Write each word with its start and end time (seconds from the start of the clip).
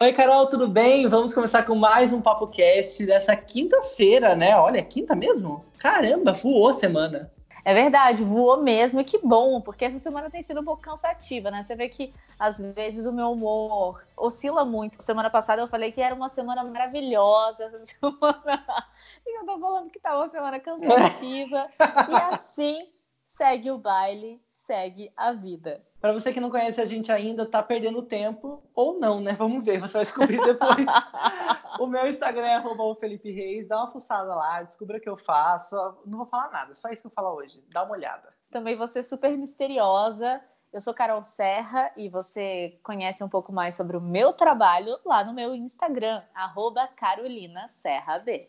Oi, 0.00 0.12
Carol, 0.12 0.46
tudo 0.46 0.68
bem? 0.68 1.08
Vamos 1.08 1.34
começar 1.34 1.64
com 1.64 1.74
mais 1.74 2.12
um 2.12 2.22
Papo 2.22 2.46
Cast 2.46 3.04
dessa 3.04 3.34
quinta-feira, 3.34 4.36
né? 4.36 4.56
Olha, 4.56 4.80
quinta 4.80 5.12
mesmo? 5.12 5.64
Caramba, 5.76 6.32
voou 6.32 6.72
semana. 6.72 7.32
É 7.64 7.74
verdade, 7.74 8.22
voou 8.22 8.62
mesmo, 8.62 9.00
e 9.00 9.04
que 9.04 9.18
bom, 9.18 9.60
porque 9.60 9.84
essa 9.84 9.98
semana 9.98 10.30
tem 10.30 10.40
sido 10.40 10.60
um 10.60 10.64
pouco 10.64 10.82
cansativa, 10.82 11.50
né? 11.50 11.64
Você 11.64 11.74
vê 11.74 11.88
que 11.88 12.14
às 12.38 12.60
vezes 12.60 13.06
o 13.06 13.12
meu 13.12 13.32
humor 13.32 14.00
oscila 14.16 14.64
muito. 14.64 15.02
Semana 15.02 15.30
passada 15.30 15.62
eu 15.62 15.66
falei 15.66 15.90
que 15.90 16.00
era 16.00 16.14
uma 16.14 16.28
semana 16.28 16.62
maravilhosa, 16.62 17.64
essa 17.64 17.78
semana. 17.98 18.86
E 19.26 19.40
eu 19.40 19.46
tô 19.46 19.58
falando 19.58 19.90
que 19.90 19.98
tá 19.98 20.16
uma 20.16 20.28
semana 20.28 20.60
cansativa. 20.60 21.68
e 22.08 22.14
assim 22.32 22.78
segue 23.24 23.72
o 23.72 23.78
baile, 23.78 24.40
segue 24.48 25.10
a 25.16 25.32
vida. 25.32 25.82
Para 26.00 26.12
você 26.12 26.32
que 26.32 26.40
não 26.40 26.50
conhece 26.50 26.80
a 26.80 26.86
gente 26.86 27.10
ainda, 27.10 27.44
tá 27.44 27.60
perdendo 27.60 28.02
tempo 28.02 28.62
ou 28.72 29.00
não, 29.00 29.20
né? 29.20 29.32
Vamos 29.32 29.64
ver, 29.64 29.80
você 29.80 29.94
vai 29.94 30.02
descobrir 30.02 30.40
depois. 30.40 30.86
o 31.80 31.86
meu 31.88 32.06
Instagram 32.06 32.46
é 32.46 32.94
Felipe 33.00 33.32
Reis, 33.32 33.66
dá 33.66 33.78
uma 33.78 33.90
fuçada 33.90 34.32
lá, 34.32 34.62
descubra 34.62 34.98
o 34.98 35.00
que 35.00 35.08
eu 35.08 35.16
faço. 35.16 35.74
Não 36.06 36.18
vou 36.18 36.26
falar 36.26 36.50
nada, 36.50 36.72
só 36.74 36.88
isso 36.90 37.02
que 37.02 37.08
eu 37.08 37.12
falo 37.12 37.34
hoje. 37.34 37.64
Dá 37.72 37.82
uma 37.82 37.94
olhada. 37.94 38.32
Também 38.48 38.76
você 38.76 39.00
é 39.00 39.02
super 39.02 39.36
misteriosa. 39.36 40.40
Eu 40.72 40.80
sou 40.80 40.94
Carol 40.94 41.24
Serra 41.24 41.90
e 41.96 42.08
você 42.08 42.78
conhece 42.84 43.24
um 43.24 43.28
pouco 43.28 43.52
mais 43.52 43.74
sobre 43.74 43.96
o 43.96 44.00
meu 44.00 44.32
trabalho 44.32 44.98
lá 45.04 45.24
no 45.24 45.32
meu 45.32 45.52
Instagram, 45.54 46.22
arroba 46.32 46.86
Carolina 46.88 47.68
Serra 47.68 48.16
B. 48.24 48.44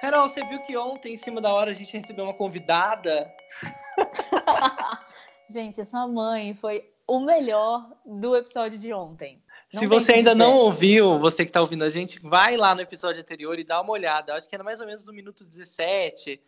Carol, 0.00 0.28
você 0.28 0.44
viu 0.44 0.60
que 0.62 0.76
ontem, 0.76 1.14
em 1.14 1.16
cima 1.16 1.40
da 1.40 1.52
hora, 1.52 1.70
a 1.70 1.74
gente 1.74 1.96
recebeu 1.96 2.24
uma 2.24 2.34
convidada? 2.34 3.32
gente, 5.52 5.84
sua 5.84 6.08
mãe 6.08 6.54
foi 6.54 6.90
o 7.06 7.20
melhor 7.20 7.86
do 8.04 8.34
episódio 8.34 8.78
de 8.78 8.92
ontem. 8.92 9.42
Não 9.72 9.80
Se 9.80 9.86
você 9.86 10.14
ainda 10.14 10.34
não 10.34 10.54
ouviu, 10.54 11.18
você 11.18 11.44
que 11.44 11.50
está 11.50 11.60
ouvindo 11.60 11.84
a 11.84 11.90
gente, 11.90 12.18
vai 12.20 12.56
lá 12.56 12.74
no 12.74 12.80
episódio 12.80 13.20
anterior 13.20 13.58
e 13.58 13.64
dá 13.64 13.80
uma 13.80 13.92
olhada. 13.92 14.34
Acho 14.34 14.48
que 14.48 14.54
era 14.54 14.64
mais 14.64 14.80
ou 14.80 14.86
menos 14.86 15.06
no 15.06 15.12
minuto 15.12 15.44
17. 15.44 16.40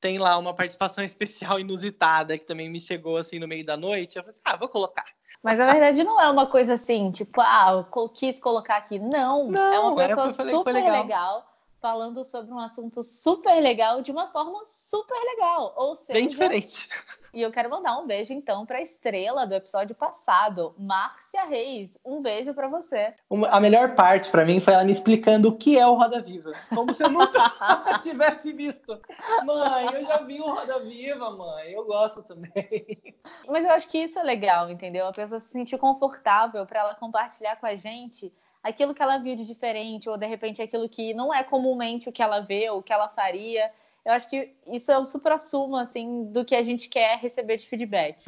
Tem 0.00 0.18
lá 0.18 0.36
uma 0.38 0.54
participação 0.54 1.02
especial 1.04 1.60
inusitada 1.60 2.38
que 2.38 2.46
também 2.46 2.70
me 2.70 2.80
chegou 2.80 3.16
assim 3.16 3.38
no 3.38 3.48
meio 3.48 3.64
da 3.64 3.76
noite. 3.76 4.16
Eu 4.16 4.24
falei, 4.24 4.38
ah, 4.44 4.56
vou 4.56 4.68
colocar. 4.68 5.06
Mas 5.42 5.58
na 5.58 5.66
verdade 5.66 6.04
não 6.04 6.20
é 6.20 6.30
uma 6.30 6.46
coisa 6.46 6.74
assim, 6.74 7.10
tipo, 7.10 7.40
ah, 7.40 7.84
eu 7.94 8.08
quis 8.08 8.38
colocar 8.38 8.76
aqui. 8.76 8.98
Não, 8.98 9.48
não 9.48 9.72
é 9.72 9.78
uma 9.80 9.96
pessoa 9.96 10.32
super 10.32 10.72
legal. 10.72 11.02
legal 11.02 11.51
falando 11.82 12.22
sobre 12.22 12.54
um 12.54 12.60
assunto 12.60 13.02
super 13.02 13.60
legal 13.60 14.00
de 14.00 14.12
uma 14.12 14.28
forma 14.28 14.62
super 14.66 15.18
legal. 15.34 15.74
Ou 15.76 15.96
seja, 15.96 16.16
bem 16.16 16.28
diferente. 16.28 16.88
E 17.34 17.42
eu 17.42 17.50
quero 17.50 17.68
mandar 17.68 17.98
um 17.98 18.06
beijo 18.06 18.32
então 18.32 18.64
para 18.64 18.78
a 18.78 18.82
estrela 18.82 19.44
do 19.46 19.54
episódio 19.54 19.94
passado, 19.94 20.74
Márcia 20.78 21.44
Reis. 21.44 21.98
Um 22.04 22.22
beijo 22.22 22.54
para 22.54 22.68
você. 22.68 23.14
A 23.50 23.58
melhor 23.58 23.96
parte 23.96 24.30
para 24.30 24.44
mim 24.44 24.60
foi 24.60 24.74
ela 24.74 24.84
me 24.84 24.92
explicando 24.92 25.48
o 25.48 25.56
que 25.56 25.76
é 25.76 25.86
o 25.86 25.94
Roda 25.94 26.20
Viva, 26.20 26.52
como 26.68 26.94
se 26.94 27.02
eu 27.02 27.10
nunca 27.10 27.52
tivesse 28.00 28.52
visto. 28.52 29.00
Mãe, 29.44 29.86
eu 29.94 30.04
já 30.04 30.18
vi 30.18 30.40
o 30.40 30.46
Roda 30.46 30.78
Viva, 30.80 31.30
mãe. 31.30 31.72
Eu 31.72 31.84
gosto 31.84 32.22
também. 32.22 33.14
Mas 33.48 33.64
eu 33.64 33.70
acho 33.72 33.88
que 33.88 33.98
isso 33.98 34.20
é 34.20 34.22
legal, 34.22 34.70
entendeu? 34.70 35.06
A 35.08 35.12
pessoa 35.12 35.40
se 35.40 35.48
sentir 35.48 35.78
confortável 35.78 36.64
para 36.64 36.80
ela 36.80 36.94
compartilhar 36.94 37.56
com 37.56 37.66
a 37.66 37.74
gente 37.74 38.32
aquilo 38.62 38.94
que 38.94 39.02
ela 39.02 39.18
viu 39.18 39.34
de 39.34 39.44
diferente, 39.44 40.08
ou 40.08 40.16
de 40.16 40.26
repente 40.26 40.62
aquilo 40.62 40.88
que 40.88 41.12
não 41.12 41.34
é 41.34 41.42
comumente 41.42 42.08
o 42.08 42.12
que 42.12 42.22
ela 42.22 42.40
vê, 42.40 42.70
ou 42.70 42.78
o 42.78 42.82
que 42.82 42.92
ela 42.92 43.08
faria. 43.08 43.70
Eu 44.04 44.12
acho 44.12 44.28
que 44.28 44.54
isso 44.66 44.90
é 44.92 44.98
o 44.98 45.04
supra-sumo, 45.04 45.76
assim, 45.76 46.24
do 46.32 46.44
que 46.44 46.54
a 46.54 46.62
gente 46.62 46.88
quer 46.88 47.18
receber 47.18 47.56
de 47.56 47.66
feedback. 47.66 48.24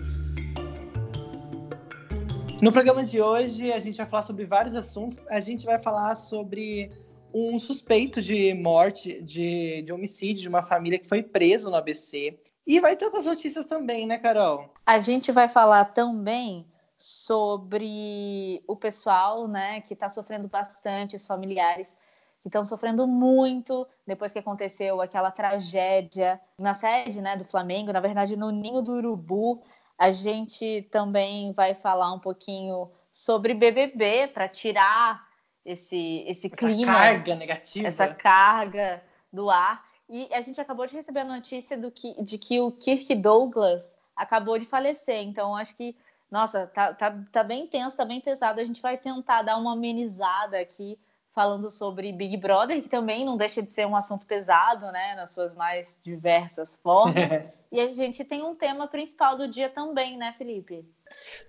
No 2.62 2.72
programa 2.72 3.04
de 3.04 3.20
hoje, 3.20 3.72
a 3.72 3.78
gente 3.78 3.96
vai 3.96 4.06
falar 4.06 4.22
sobre 4.22 4.44
vários 4.44 4.74
assuntos. 4.74 5.20
A 5.28 5.40
gente 5.40 5.66
vai 5.66 5.80
falar 5.80 6.14
sobre 6.14 6.90
um 7.32 7.58
suspeito 7.58 8.22
de 8.22 8.54
morte, 8.54 9.20
de, 9.20 9.82
de 9.82 9.92
homicídio 9.92 10.42
de 10.42 10.48
uma 10.48 10.62
família 10.62 10.98
que 10.98 11.08
foi 11.08 11.22
preso 11.22 11.68
no 11.68 11.76
ABC. 11.76 12.38
E 12.64 12.80
vai 12.80 12.96
ter 12.96 13.06
outras 13.06 13.26
notícias 13.26 13.66
também, 13.66 14.06
né, 14.06 14.18
Carol? 14.18 14.72
A 14.86 14.98
gente 15.00 15.32
vai 15.32 15.48
falar 15.48 15.86
também 15.86 16.64
sobre 16.96 18.62
o 18.66 18.76
pessoal, 18.76 19.48
né, 19.48 19.80
que 19.80 19.94
está 19.94 20.08
sofrendo 20.08 20.48
bastante, 20.48 21.16
os 21.16 21.26
familiares 21.26 21.98
que 22.40 22.48
estão 22.48 22.66
sofrendo 22.66 23.06
muito 23.06 23.86
depois 24.06 24.32
que 24.32 24.38
aconteceu 24.38 25.00
aquela 25.00 25.30
tragédia 25.30 26.40
na 26.58 26.74
sede, 26.74 27.20
né, 27.20 27.36
do 27.36 27.44
Flamengo, 27.44 27.92
na 27.92 28.00
verdade 28.00 28.36
no 28.36 28.50
Ninho 28.50 28.82
do 28.82 28.92
Urubu. 28.92 29.62
A 29.98 30.10
gente 30.10 30.82
também 30.90 31.52
vai 31.52 31.74
falar 31.74 32.12
um 32.12 32.18
pouquinho 32.18 32.90
sobre 33.10 33.54
BBB 33.54 34.28
para 34.28 34.48
tirar 34.48 35.26
esse 35.64 36.24
esse 36.26 36.48
essa 36.48 36.56
clima, 36.56 36.92
carga 36.92 37.34
negativa, 37.34 37.88
essa 37.88 38.08
carga 38.08 39.02
do 39.32 39.48
ar. 39.48 39.82
E 40.08 40.28
a 40.32 40.40
gente 40.42 40.60
acabou 40.60 40.86
de 40.86 40.94
receber 40.94 41.20
a 41.20 41.24
notícia 41.24 41.78
do 41.78 41.90
que, 41.90 42.22
de 42.22 42.36
que 42.36 42.60
o 42.60 42.70
Kirk 42.70 43.14
Douglas 43.14 43.96
acabou 44.14 44.58
de 44.58 44.66
falecer. 44.66 45.22
Então 45.22 45.56
acho 45.56 45.74
que 45.74 45.96
nossa, 46.30 46.66
tá, 46.66 46.92
tá, 46.92 47.16
tá 47.30 47.42
bem 47.42 47.66
tenso, 47.66 47.96
tá 47.96 48.04
bem 48.04 48.20
pesado. 48.20 48.60
A 48.60 48.64
gente 48.64 48.82
vai 48.82 48.96
tentar 48.96 49.42
dar 49.42 49.56
uma 49.56 49.72
amenizada 49.72 50.58
aqui, 50.58 50.98
falando 51.30 51.70
sobre 51.70 52.12
Big 52.12 52.36
Brother, 52.36 52.82
que 52.82 52.88
também 52.88 53.24
não 53.24 53.36
deixa 53.36 53.62
de 53.62 53.70
ser 53.70 53.86
um 53.86 53.96
assunto 53.96 54.24
pesado, 54.24 54.86
né? 54.92 55.14
Nas 55.16 55.32
suas 55.32 55.54
mais 55.54 55.98
diversas 56.02 56.76
formas. 56.76 57.14
e 57.70 57.80
a 57.80 57.88
gente 57.88 58.24
tem 58.24 58.42
um 58.42 58.54
tema 58.54 58.86
principal 58.86 59.36
do 59.36 59.48
dia 59.48 59.68
também, 59.68 60.16
né, 60.16 60.34
Felipe? 60.38 60.84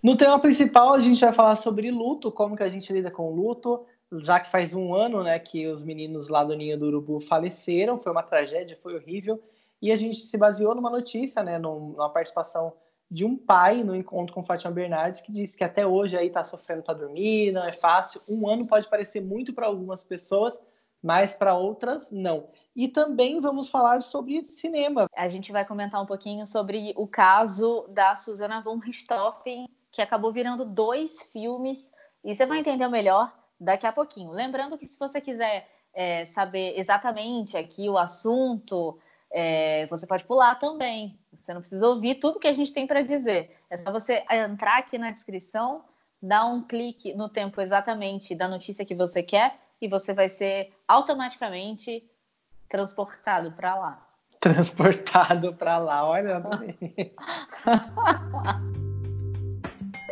No 0.04 0.16
tema 0.16 0.40
principal, 0.40 0.94
a 0.94 1.00
gente 1.00 1.22
vai 1.22 1.34
falar 1.34 1.56
sobre 1.56 1.92
luto, 1.92 2.32
como 2.32 2.56
que 2.56 2.64
a 2.64 2.70
gente 2.70 2.92
lida 2.92 3.12
com 3.12 3.30
luto, 3.30 3.86
já 4.20 4.40
que 4.40 4.50
faz 4.50 4.74
um 4.74 4.94
ano, 4.94 5.24
né, 5.24 5.38
que 5.40 5.68
os 5.68 5.84
meninos 5.84 6.28
lá 6.28 6.44
do 6.44 6.56
Ninho 6.56 6.78
do 6.78 6.88
Urubu 6.88 7.20
faleceram, 7.20 8.00
foi 8.00 8.12
uma 8.12 8.24
tragédia, 8.24 8.76
foi 8.76 8.96
horrível, 8.96 9.42
e 9.82 9.92
a 9.92 9.96
gente 9.96 10.18
se 10.18 10.38
baseou 10.38 10.76
numa 10.76 10.90
notícia, 10.90 11.44
né, 11.44 11.58
numa 11.58 12.10
participação 12.10 12.74
de 13.10 13.24
um 13.24 13.38
pai 13.38 13.84
no 13.84 13.96
encontro 13.96 14.34
com 14.34 14.44
Fátima 14.44 14.72
Bernardes 14.72 15.22
que 15.22 15.32
disse 15.32 15.58
que 15.58 15.64
até 15.64 15.86
hoje 15.86 16.18
aí 16.18 16.28
está 16.28 16.44
sofrendo 16.44 16.84
para 16.84 16.96
dormir, 16.96 17.52
não 17.54 17.66
é 17.66 17.72
fácil. 17.72 18.22
Um 18.28 18.48
ano 18.50 18.68
pode 18.68 18.90
parecer 18.90 19.22
muito 19.22 19.54
para 19.54 19.68
algumas 19.68 20.04
pessoas, 20.04 20.60
mas 21.02 21.34
para 21.34 21.56
outras 21.56 22.10
não. 22.12 22.50
E 22.76 22.88
também 22.88 23.40
vamos 23.40 23.70
falar 23.70 24.02
sobre 24.02 24.44
cinema. 24.44 25.08
A 25.16 25.28
gente 25.28 25.52
vai 25.52 25.64
comentar 25.64 26.02
um 26.02 26.06
pouquinho 26.06 26.48
sobre 26.48 26.94
o 26.98 27.08
caso 27.08 27.88
da 27.90 28.16
Susana 28.16 28.62
von 28.62 28.80
Richthofen, 28.80 29.70
que 29.92 30.02
acabou 30.02 30.32
virando 30.32 30.66
dois 30.66 31.22
filmes, 31.32 31.94
e 32.24 32.34
você 32.34 32.46
vai 32.46 32.60
entender 32.60 32.88
melhor 32.88 33.32
daqui 33.60 33.86
a 33.86 33.94
pouquinho. 33.94 34.32
Lembrando 34.32 34.78
que 34.78 34.88
se 34.88 34.98
você 34.98 35.22
quiser 35.22 35.70
é, 35.94 36.26
saber 36.26 36.78
exatamente 36.78 37.56
aqui 37.56 37.88
o 37.88 37.98
assunto, 37.98 39.00
é, 39.38 39.86
você 39.88 40.08
pode 40.08 40.24
pular 40.24 40.56
também. 40.56 41.20
Você 41.34 41.54
não 41.54 41.60
precisa 41.60 41.86
ouvir 41.86 42.16
tudo 42.16 42.40
que 42.40 42.48
a 42.48 42.54
gente 42.54 42.74
tem 42.74 42.88
para 42.88 43.02
dizer. 43.02 43.54
É 43.70 43.76
só 43.76 43.92
você 43.92 44.24
entrar 44.32 44.78
aqui 44.78 44.98
na 44.98 45.12
descrição, 45.12 45.84
dar 46.22 46.46
um 46.46 46.64
clique 46.64 47.14
no 47.14 47.28
tempo 47.28 47.60
exatamente 47.60 48.34
da 48.34 48.48
notícia 48.48 48.86
que 48.86 48.96
você 48.96 49.22
quer 49.22 49.60
e 49.82 49.90
você 49.90 50.14
vai 50.14 50.30
ser 50.30 50.74
automaticamente 50.88 52.10
transportado 52.70 53.52
para 53.52 53.76
lá. 53.76 54.08
Transportado 54.40 55.54
para 55.54 55.80
lá, 55.80 56.08
olha. 56.08 56.42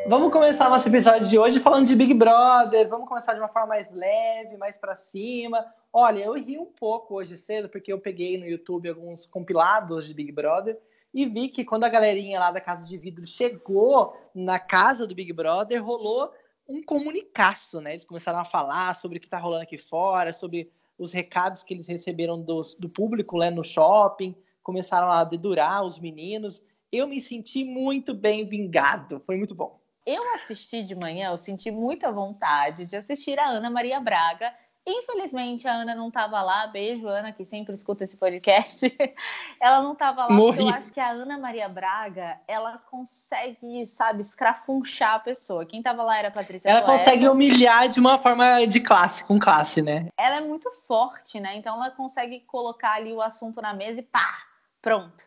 Vamos 0.05 0.33
começar 0.33 0.69
nosso 0.69 0.89
episódio 0.89 1.29
de 1.29 1.39
hoje 1.39 1.61
falando 1.61 1.87
de 1.87 1.95
Big 1.95 2.13
Brother. 2.13 2.89
Vamos 2.89 3.07
começar 3.07 3.33
de 3.33 3.39
uma 3.39 3.47
forma 3.47 3.69
mais 3.69 3.89
leve, 3.89 4.57
mais 4.57 4.77
para 4.77 4.97
cima. 4.97 5.65
Olha, 5.93 6.25
eu 6.25 6.33
ri 6.33 6.57
um 6.57 6.65
pouco 6.65 7.15
hoje 7.15 7.37
cedo 7.37 7.69
porque 7.69 7.91
eu 7.91 7.97
peguei 7.97 8.37
no 8.37 8.45
YouTube 8.45 8.89
alguns 8.89 9.25
compilados 9.25 10.05
de 10.05 10.13
Big 10.13 10.29
Brother 10.29 10.77
e 11.13 11.25
vi 11.25 11.47
que 11.47 11.63
quando 11.63 11.85
a 11.85 11.89
galerinha 11.89 12.37
lá 12.37 12.51
da 12.51 12.59
Casa 12.59 12.85
de 12.85 12.97
Vidro 12.97 13.25
chegou 13.25 14.13
na 14.35 14.59
casa 14.59 15.07
do 15.07 15.15
Big 15.15 15.31
Brother, 15.31 15.81
rolou 15.81 16.33
um 16.67 16.83
comunicaço, 16.83 17.79
né? 17.79 17.93
Eles 17.93 18.05
começaram 18.05 18.39
a 18.39 18.45
falar 18.45 18.93
sobre 18.95 19.17
o 19.17 19.21
que 19.21 19.27
está 19.27 19.37
rolando 19.37 19.63
aqui 19.63 19.77
fora, 19.77 20.33
sobre 20.33 20.69
os 20.97 21.13
recados 21.13 21.63
que 21.63 21.73
eles 21.73 21.87
receberam 21.87 22.41
do, 22.41 22.61
do 22.77 22.89
público 22.89 23.37
né, 23.37 23.49
no 23.49 23.63
shopping, 23.63 24.35
começaram 24.61 25.09
a 25.09 25.23
dedurar 25.23 25.81
os 25.85 25.97
meninos. 25.97 26.61
Eu 26.91 27.07
me 27.07 27.21
senti 27.21 27.63
muito 27.63 28.13
bem 28.13 28.45
vingado, 28.45 29.21
foi 29.21 29.37
muito 29.37 29.55
bom. 29.55 29.82
Eu 30.05 30.33
assisti 30.33 30.83
de 30.83 30.95
manhã, 30.95 31.29
eu 31.29 31.37
senti 31.37 31.71
muita 31.71 32.11
vontade 32.11 32.85
de 32.85 32.95
assistir 32.95 33.39
a 33.39 33.47
Ana 33.47 33.69
Maria 33.69 34.01
Braga. 34.01 34.53
Infelizmente, 34.85 35.65
a 35.65 35.75
Ana 35.75 35.95
não 35.95 36.09
estava 36.09 36.41
lá. 36.41 36.67
Beijo, 36.67 37.07
Ana, 37.07 37.31
que 37.31 37.45
sempre 37.45 37.73
escuta 37.73 38.03
esse 38.03 38.17
podcast. 38.17 38.85
ela 39.61 39.81
não 39.81 39.93
estava 39.93 40.25
lá, 40.25 40.33
Morri. 40.33 40.57
porque 40.57 40.69
eu 40.69 40.75
acho 40.75 40.91
que 40.91 40.99
a 40.99 41.09
Ana 41.11 41.37
Maria 41.37 41.69
Braga, 41.69 42.37
ela 42.45 42.77
consegue, 42.91 43.87
sabe, 43.87 44.21
escrafunchar 44.21 45.13
a 45.13 45.19
pessoa. 45.19 45.65
Quem 45.65 45.79
estava 45.79 46.03
lá 46.03 46.17
era 46.17 46.27
a 46.27 46.31
Patrícia 46.31 46.67
Ela 46.67 46.81
consegue 46.81 47.29
humilhar 47.29 47.87
de 47.87 47.97
uma 47.97 48.19
forma 48.19 48.65
de 48.67 48.81
classe, 48.81 49.23
com 49.23 49.39
classe, 49.39 49.81
né? 49.81 50.09
Ela 50.17 50.37
é 50.37 50.41
muito 50.41 50.69
forte, 50.85 51.39
né? 51.39 51.55
Então 51.55 51.75
ela 51.75 51.89
consegue 51.91 52.41
colocar 52.41 52.95
ali 52.95 53.13
o 53.13 53.21
assunto 53.21 53.61
na 53.61 53.73
mesa 53.73 54.01
e 54.01 54.03
pá, 54.03 54.37
pronto. 54.81 55.23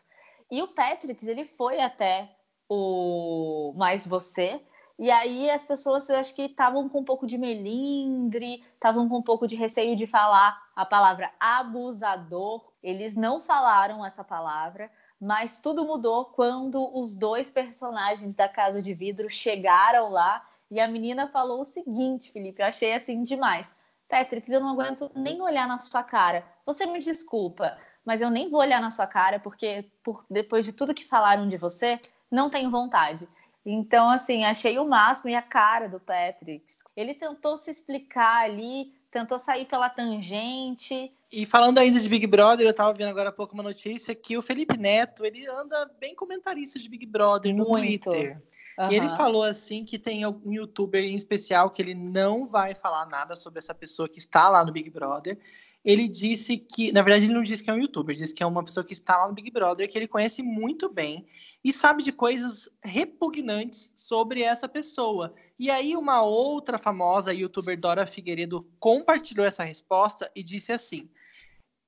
E 0.51 0.61
o 0.61 0.67
Patrick, 0.67 1.27
ele 1.27 1.45
foi 1.45 1.81
até 1.81 2.36
o 2.69 3.73
Mais 3.75 4.05
Você. 4.05 4.61
E 4.99 5.11
aí 5.11 5.49
as 5.51 5.63
pessoas, 5.63 6.09
eu 6.09 6.17
acho 6.17 6.33
que 6.33 6.43
estavam 6.43 6.89
com 6.89 6.99
um 6.99 7.03
pouco 7.03 7.27
de 7.27 7.37
melindre, 7.37 8.63
estavam 8.73 9.07
com 9.07 9.17
um 9.17 9.21
pouco 9.21 9.47
de 9.47 9.55
receio 9.55 9.95
de 9.95 10.07
falar 10.07 10.59
a 10.75 10.85
palavra 10.85 11.31
abusador. 11.39 12.65
Eles 12.81 13.15
não 13.15 13.39
falaram 13.39 14.03
essa 14.03 14.23
palavra, 14.23 14.91
mas 15.21 15.59
tudo 15.59 15.85
mudou 15.85 16.25
quando 16.25 16.97
os 16.97 17.15
dois 17.15 17.51
personagens 17.51 18.35
da 18.35 18.49
Casa 18.49 18.81
de 18.81 18.93
Vidro 18.93 19.29
chegaram 19.29 20.09
lá 20.09 20.43
e 20.69 20.79
a 20.79 20.87
menina 20.87 21.27
falou 21.27 21.61
o 21.61 21.65
seguinte, 21.65 22.31
Felipe, 22.31 22.61
eu 22.61 22.65
achei 22.65 22.93
assim 22.93 23.23
demais. 23.23 23.73
Tetrix, 24.07 24.49
eu 24.49 24.59
não 24.59 24.69
aguento 24.69 25.11
nem 25.15 25.41
olhar 25.41 25.67
na 25.67 25.77
sua 25.77 26.03
cara. 26.03 26.45
Você 26.65 26.85
me 26.85 26.99
desculpa, 26.99 27.77
mas 28.05 28.21
eu 28.21 28.29
nem 28.29 28.49
vou 28.49 28.59
olhar 28.59 28.81
na 28.81 28.89
sua 28.89 29.05
cara 29.05 29.39
porque 29.39 29.89
por, 30.03 30.25
depois 30.29 30.65
de 30.65 30.73
tudo 30.73 30.93
que 30.93 31.05
falaram 31.05 31.47
de 31.47 31.57
você, 31.57 31.99
não 32.31 32.49
tenho 32.49 32.69
vontade. 32.69 33.27
Então, 33.65 34.09
assim, 34.09 34.45
achei 34.45 34.79
o 34.79 34.87
máximo 34.87 35.29
e 35.29 35.35
a 35.35 35.41
cara 35.41 35.89
do 35.89 35.99
Patrix. 35.99 36.83
Ele 36.95 37.13
tentou 37.13 37.57
se 37.57 37.69
explicar 37.69 38.45
ali, 38.45 38.93
tentou 39.11 39.37
sair 39.37 39.65
pela 39.65 39.89
tangente. 39.89 41.11
E 41.33 41.45
falando 41.45 41.77
ainda 41.77 41.99
de 41.99 42.07
Big 42.07 42.25
Brother, 42.25 42.65
eu 42.65 42.73
tava 42.73 42.93
vendo 42.93 43.09
agora 43.09 43.27
há 43.27 43.33
pouco 43.33 43.53
uma 43.53 43.63
notícia 43.63 44.15
que 44.15 44.37
o 44.37 44.41
Felipe 44.41 44.77
Neto, 44.77 45.25
ele 45.25 45.45
anda 45.47 45.91
bem 45.99 46.15
comentarista 46.15 46.79
de 46.79 46.87
Big 46.87 47.05
Brother 47.05 47.53
no 47.53 47.65
Muito. 47.67 48.09
Twitter. 48.09 48.41
Uhum. 48.79 48.91
E 48.91 48.95
ele 48.95 49.09
falou 49.09 49.43
assim 49.43 49.83
que 49.83 49.99
tem 49.99 50.25
um 50.25 50.53
youtuber 50.53 51.03
em 51.03 51.15
especial 51.15 51.69
que 51.69 51.81
ele 51.81 51.93
não 51.93 52.45
vai 52.45 52.73
falar 52.73 53.05
nada 53.07 53.35
sobre 53.35 53.59
essa 53.59 53.73
pessoa 53.73 54.07
que 54.07 54.19
está 54.19 54.47
lá 54.47 54.63
no 54.63 54.71
Big 54.71 54.89
Brother. 54.89 55.37
Ele 55.83 56.07
disse 56.07 56.57
que, 56.57 56.91
na 56.91 57.01
verdade, 57.01 57.25
ele 57.25 57.33
não 57.33 57.43
disse 57.43 57.63
que 57.63 57.69
é 57.69 57.73
um 57.73 57.79
youtuber, 57.79 58.15
disse 58.15 58.33
que 58.33 58.43
é 58.43 58.45
uma 58.45 58.63
pessoa 58.63 58.83
que 58.83 58.93
está 58.93 59.17
lá 59.17 59.27
no 59.27 59.33
Big 59.33 59.49
Brother, 59.51 59.89
que 59.89 59.97
ele 59.97 60.07
conhece 60.07 60.43
muito 60.43 60.89
bem 60.89 61.25
e 61.63 61.71
sabe 61.71 62.03
de 62.03 62.11
coisas 62.11 62.69
repugnantes 62.83 63.93
sobre 63.95 64.41
essa 64.41 64.67
pessoa. 64.67 65.33
E 65.57 65.69
aí, 65.69 65.95
uma 65.95 66.21
outra 66.21 66.77
famosa 66.77 67.33
youtuber, 67.33 67.79
Dora 67.79 68.05
Figueiredo, 68.05 68.59
compartilhou 68.79 69.45
essa 69.45 69.63
resposta 69.63 70.29
e 70.35 70.43
disse 70.43 70.71
assim: 70.71 71.09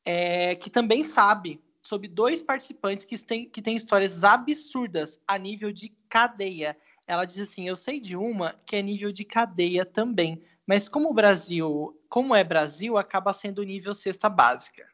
é, 0.06 0.56
que 0.56 0.70
também 0.70 1.04
sabe 1.04 1.62
sobre 1.82 2.08
dois 2.08 2.42
participantes 2.42 3.06
que 3.06 3.18
têm, 3.18 3.50
que 3.50 3.62
têm 3.62 3.76
histórias 3.76 4.24
absurdas 4.24 5.20
a 5.28 5.38
nível 5.38 5.72
de 5.72 5.90
cadeia. 6.08 6.78
Ela 7.08 7.26
diz 7.26 7.40
assim: 7.40 7.68
Eu 7.68 7.76
sei 7.76 8.00
de 8.00 8.16
uma 8.16 8.56
que 8.66 8.76
é 8.76 8.82
nível 8.82 9.12
de 9.12 9.26
cadeia 9.26 9.86
também, 9.86 10.42
mas 10.70 10.88
como 10.88 11.10
o 11.10 11.14
Brasil, 11.16 12.00
como 12.08 12.36
é 12.36 12.44
Brasil, 12.44 12.96
acaba 12.96 13.34
sendo 13.34 13.64
nível 13.64 13.92
cesta 13.92 14.30
básica. 14.30 14.88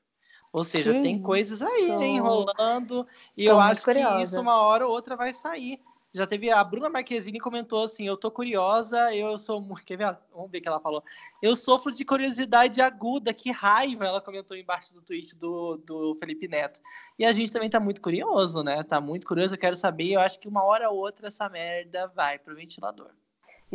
Ou 0.53 0.63
seja, 0.63 0.93
que 0.93 1.01
tem 1.01 1.21
coisas 1.21 1.61
aí 1.61 1.91
enrolando 2.01 3.05
e 3.35 3.43
Tô 3.43 3.51
eu 3.51 3.59
acho 3.59 3.83
curiosa. 3.83 4.15
que 4.15 4.21
isso 4.21 4.39
uma 4.39 4.65
hora 4.65 4.87
ou 4.87 4.93
outra 4.93 5.17
vai 5.17 5.33
sair. 5.33 5.81
Já 6.13 6.25
teve 6.25 6.49
a 6.49 6.63
Bruna 6.63 6.87
Marquezine 6.87 7.41
comentou 7.41 7.83
assim: 7.83 8.07
Eu 8.07 8.15
tô 8.15 8.31
curiosa, 8.31 9.13
eu 9.13 9.37
sou. 9.37 9.61
Quer 9.85 9.97
ver? 9.97 10.17
Vamos 10.33 10.49
ver 10.49 10.59
o 10.59 10.61
que 10.61 10.67
ela 10.69 10.79
falou. 10.79 11.03
Eu 11.41 11.57
sofro 11.57 11.91
de 11.91 12.05
curiosidade 12.05 12.81
aguda, 12.81 13.33
que 13.33 13.51
raiva, 13.51 14.05
ela 14.05 14.21
comentou 14.21 14.55
embaixo 14.55 14.93
do 14.93 15.01
tweet 15.01 15.35
do, 15.35 15.75
do 15.85 16.15
Felipe 16.15 16.47
Neto. 16.47 16.79
E 17.19 17.25
a 17.25 17.33
gente 17.33 17.51
também 17.51 17.69
tá 17.69 17.81
muito 17.81 18.01
curioso, 18.01 18.63
né? 18.63 18.81
Tá 18.81 19.01
muito 19.01 19.27
curioso, 19.27 19.55
eu 19.55 19.59
quero 19.59 19.75
saber. 19.75 20.13
Eu 20.13 20.21
acho 20.21 20.39
que 20.39 20.47
uma 20.47 20.63
hora 20.63 20.89
ou 20.89 20.97
outra 20.97 21.27
essa 21.27 21.49
merda 21.49 22.07
vai 22.07 22.39
pro 22.39 22.55
ventilador. 22.55 23.11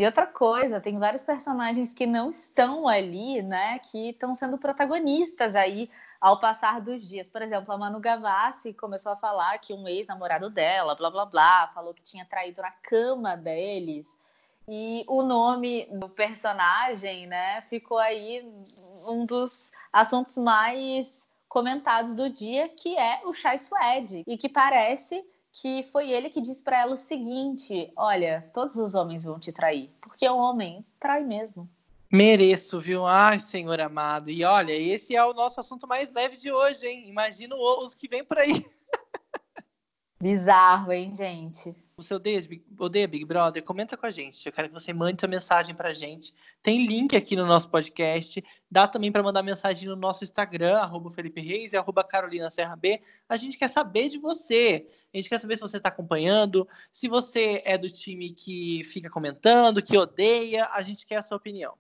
E 0.01 0.07
outra 0.07 0.27
coisa, 0.27 0.81
tem 0.81 0.99
vários 0.99 1.23
personagens 1.23 1.93
que 1.93 2.07
não 2.07 2.31
estão 2.31 2.89
ali, 2.89 3.43
né? 3.43 3.79
Que 3.81 4.09
estão 4.09 4.35
sendo 4.35 4.57
protagonistas 4.57 5.55
aí 5.55 5.91
ao 6.19 6.41
passar 6.41 6.81
dos 6.81 7.07
dias. 7.07 7.29
Por 7.29 7.43
exemplo, 7.43 7.71
a 7.71 7.77
Manu 7.77 8.01
Gavassi 8.01 8.73
começou 8.73 9.13
a 9.13 9.17
falar 9.17 9.59
que 9.59 9.75
um 9.75 9.87
ex-namorado 9.87 10.49
dela, 10.49 10.95
blá 10.95 11.11
blá 11.11 11.27
blá, 11.27 11.71
falou 11.75 11.93
que 11.93 12.03
tinha 12.03 12.25
traído 12.25 12.63
na 12.63 12.71
cama 12.71 13.37
deles. 13.37 14.19
E 14.67 15.05
o 15.07 15.23
nome 15.23 15.87
do 15.93 16.09
personagem, 16.09 17.27
né, 17.27 17.61
ficou 17.69 17.99
aí 17.99 18.43
um 19.07 19.27
dos 19.27 19.73
assuntos 19.93 20.39
mais 20.39 21.29
comentados 21.47 22.17
do 22.17 22.31
dia, 22.31 22.71
que 22.71 22.97
é 22.97 23.21
o 23.27 23.35
Chai 23.35 23.59
Suede, 23.59 24.25
e 24.27 24.39
que 24.39 24.49
parece 24.49 25.23
que 25.53 25.83
foi 25.85 26.11
ele 26.11 26.31
que 26.31 26.41
disse 26.41 26.63
para 26.63 26.81
ela 26.81 26.95
o 26.95 26.99
seguinte: 26.99 27.93
Olha, 27.97 28.49
todos 28.55 28.77
os 28.77 28.95
homens 28.95 29.25
vão 29.25 29.39
te 29.39 29.53
trair, 29.53 29.91
porque 30.01 30.29
o 30.29 30.37
homem 30.37 30.85
trai 30.99 31.25
mesmo. 31.25 31.69
Mereço, 32.13 32.81
viu? 32.81 33.07
Ai, 33.07 33.39
Senhor 33.39 33.81
amado. 33.81 34.31
E 34.31 34.45
olha, 34.45 34.73
esse 34.73 35.15
é 35.15 35.25
o 35.25 35.33
nosso 35.33 35.61
assunto 35.61 35.87
mais 35.87 36.13
leve 36.13 36.37
de 36.37 36.51
hoje, 36.51 36.87
hein? 36.87 37.09
Imagina 37.09 37.55
os 37.55 37.95
que 37.95 38.09
vem 38.09 38.25
por 38.25 38.39
aí. 38.39 38.67
Bizarro, 40.21 40.93
hein, 40.93 41.15
gente? 41.15 41.75
Você 42.03 42.15
odeia, 42.15 42.41
odeia 42.79 43.07
Big 43.07 43.25
Brother? 43.27 43.63
Comenta 43.63 43.95
com 43.95 44.07
a 44.07 44.11
gente. 44.11 44.47
Eu 44.47 44.53
quero 44.53 44.69
que 44.69 44.75
você 44.75 44.91
mande 44.91 45.21
sua 45.21 45.29
mensagem 45.29 45.75
pra 45.75 45.93
gente. 45.93 46.35
Tem 46.63 46.87
link 46.87 47.15
aqui 47.15 47.37
no 47.37 47.45
nosso 47.45 47.69
podcast. 47.69 48.43
Dá 48.71 48.89
também 48.89 49.13
para 49.13 49.23
mandar 49.23 49.43
mensagem 49.43 49.87
no 49.87 49.95
nosso 49.95 50.25
Instagram, 50.25 50.79
arroba 50.79 51.11
Felipe 51.11 51.43
Reis 51.43 51.75
e 51.75 51.77
arroba 51.77 52.03
Carolina 52.03 52.51
Serra 52.51 52.75
B. 52.75 53.03
A 53.29 53.37
gente 53.37 53.59
quer 53.59 53.69
saber 53.69 54.09
de 54.09 54.19
você. 54.19 54.89
A 55.13 55.17
gente 55.19 55.29
quer 55.29 55.39
saber 55.39 55.57
se 55.57 55.63
você 55.63 55.77
está 55.77 55.91
acompanhando, 55.91 56.67
se 56.91 57.07
você 57.07 57.63
é 57.67 57.77
do 57.77 57.91
time 57.91 58.33
que 58.33 58.83
fica 58.85 59.11
comentando, 59.11 59.83
que 59.83 59.99
odeia. 59.99 60.69
A 60.73 60.81
gente 60.81 61.05
quer 61.07 61.17
a 61.17 61.23
sua 61.23 61.37
opinião. 61.37 61.75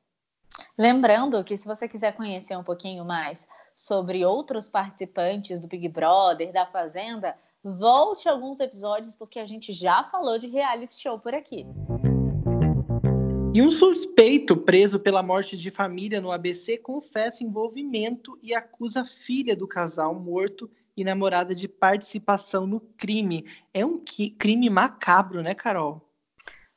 Lembrando 0.77 1.43
que 1.43 1.57
se 1.57 1.67
você 1.67 1.89
quiser 1.89 2.15
conhecer 2.15 2.57
um 2.57 2.65
pouquinho 2.65 3.07
mais 3.07 3.49
sobre 3.75 4.25
outros 4.25 4.69
participantes 4.69 5.61
do 5.61 5.67
Big 5.67 5.89
Brother, 5.89 6.53
da 6.53 6.67
Fazenda, 6.67 7.35
volte 7.63 8.29
alguns 8.29 8.61
episódios 8.61 9.15
porque 9.15 9.39
a 9.39 9.47
gente 9.47 9.73
já 9.73 10.05
falou 10.05 10.39
de 10.39 10.47
reality 10.47 11.01
show 11.01 11.19
por 11.19 11.35
aqui. 11.35 11.67
E 13.53 13.61
um 13.61 13.71
suspeito 13.71 14.57
preso 14.57 15.01
pela 15.01 15.23
morte 15.23 15.57
de 15.57 15.71
família 15.71 16.21
no 16.21 16.31
ABC 16.31 16.79
confessa 16.79 17.43
envolvimento 17.43 18.39
e 18.41 18.55
acusa 18.55 19.03
a 19.03 19.07
filha 19.07 19.57
do 19.57 19.67
casal 19.67 20.15
morto 20.15 20.71
e 20.97 21.03
namorada 21.03 21.55
de 21.55 21.67
participação 21.67 22.67
no 22.67 22.81
crime. 22.81 23.45
É 23.75 23.85
um 23.85 24.03
crime 24.39 24.71
macabro, 24.71 25.43
né, 25.43 25.53
Carol? 25.55 26.01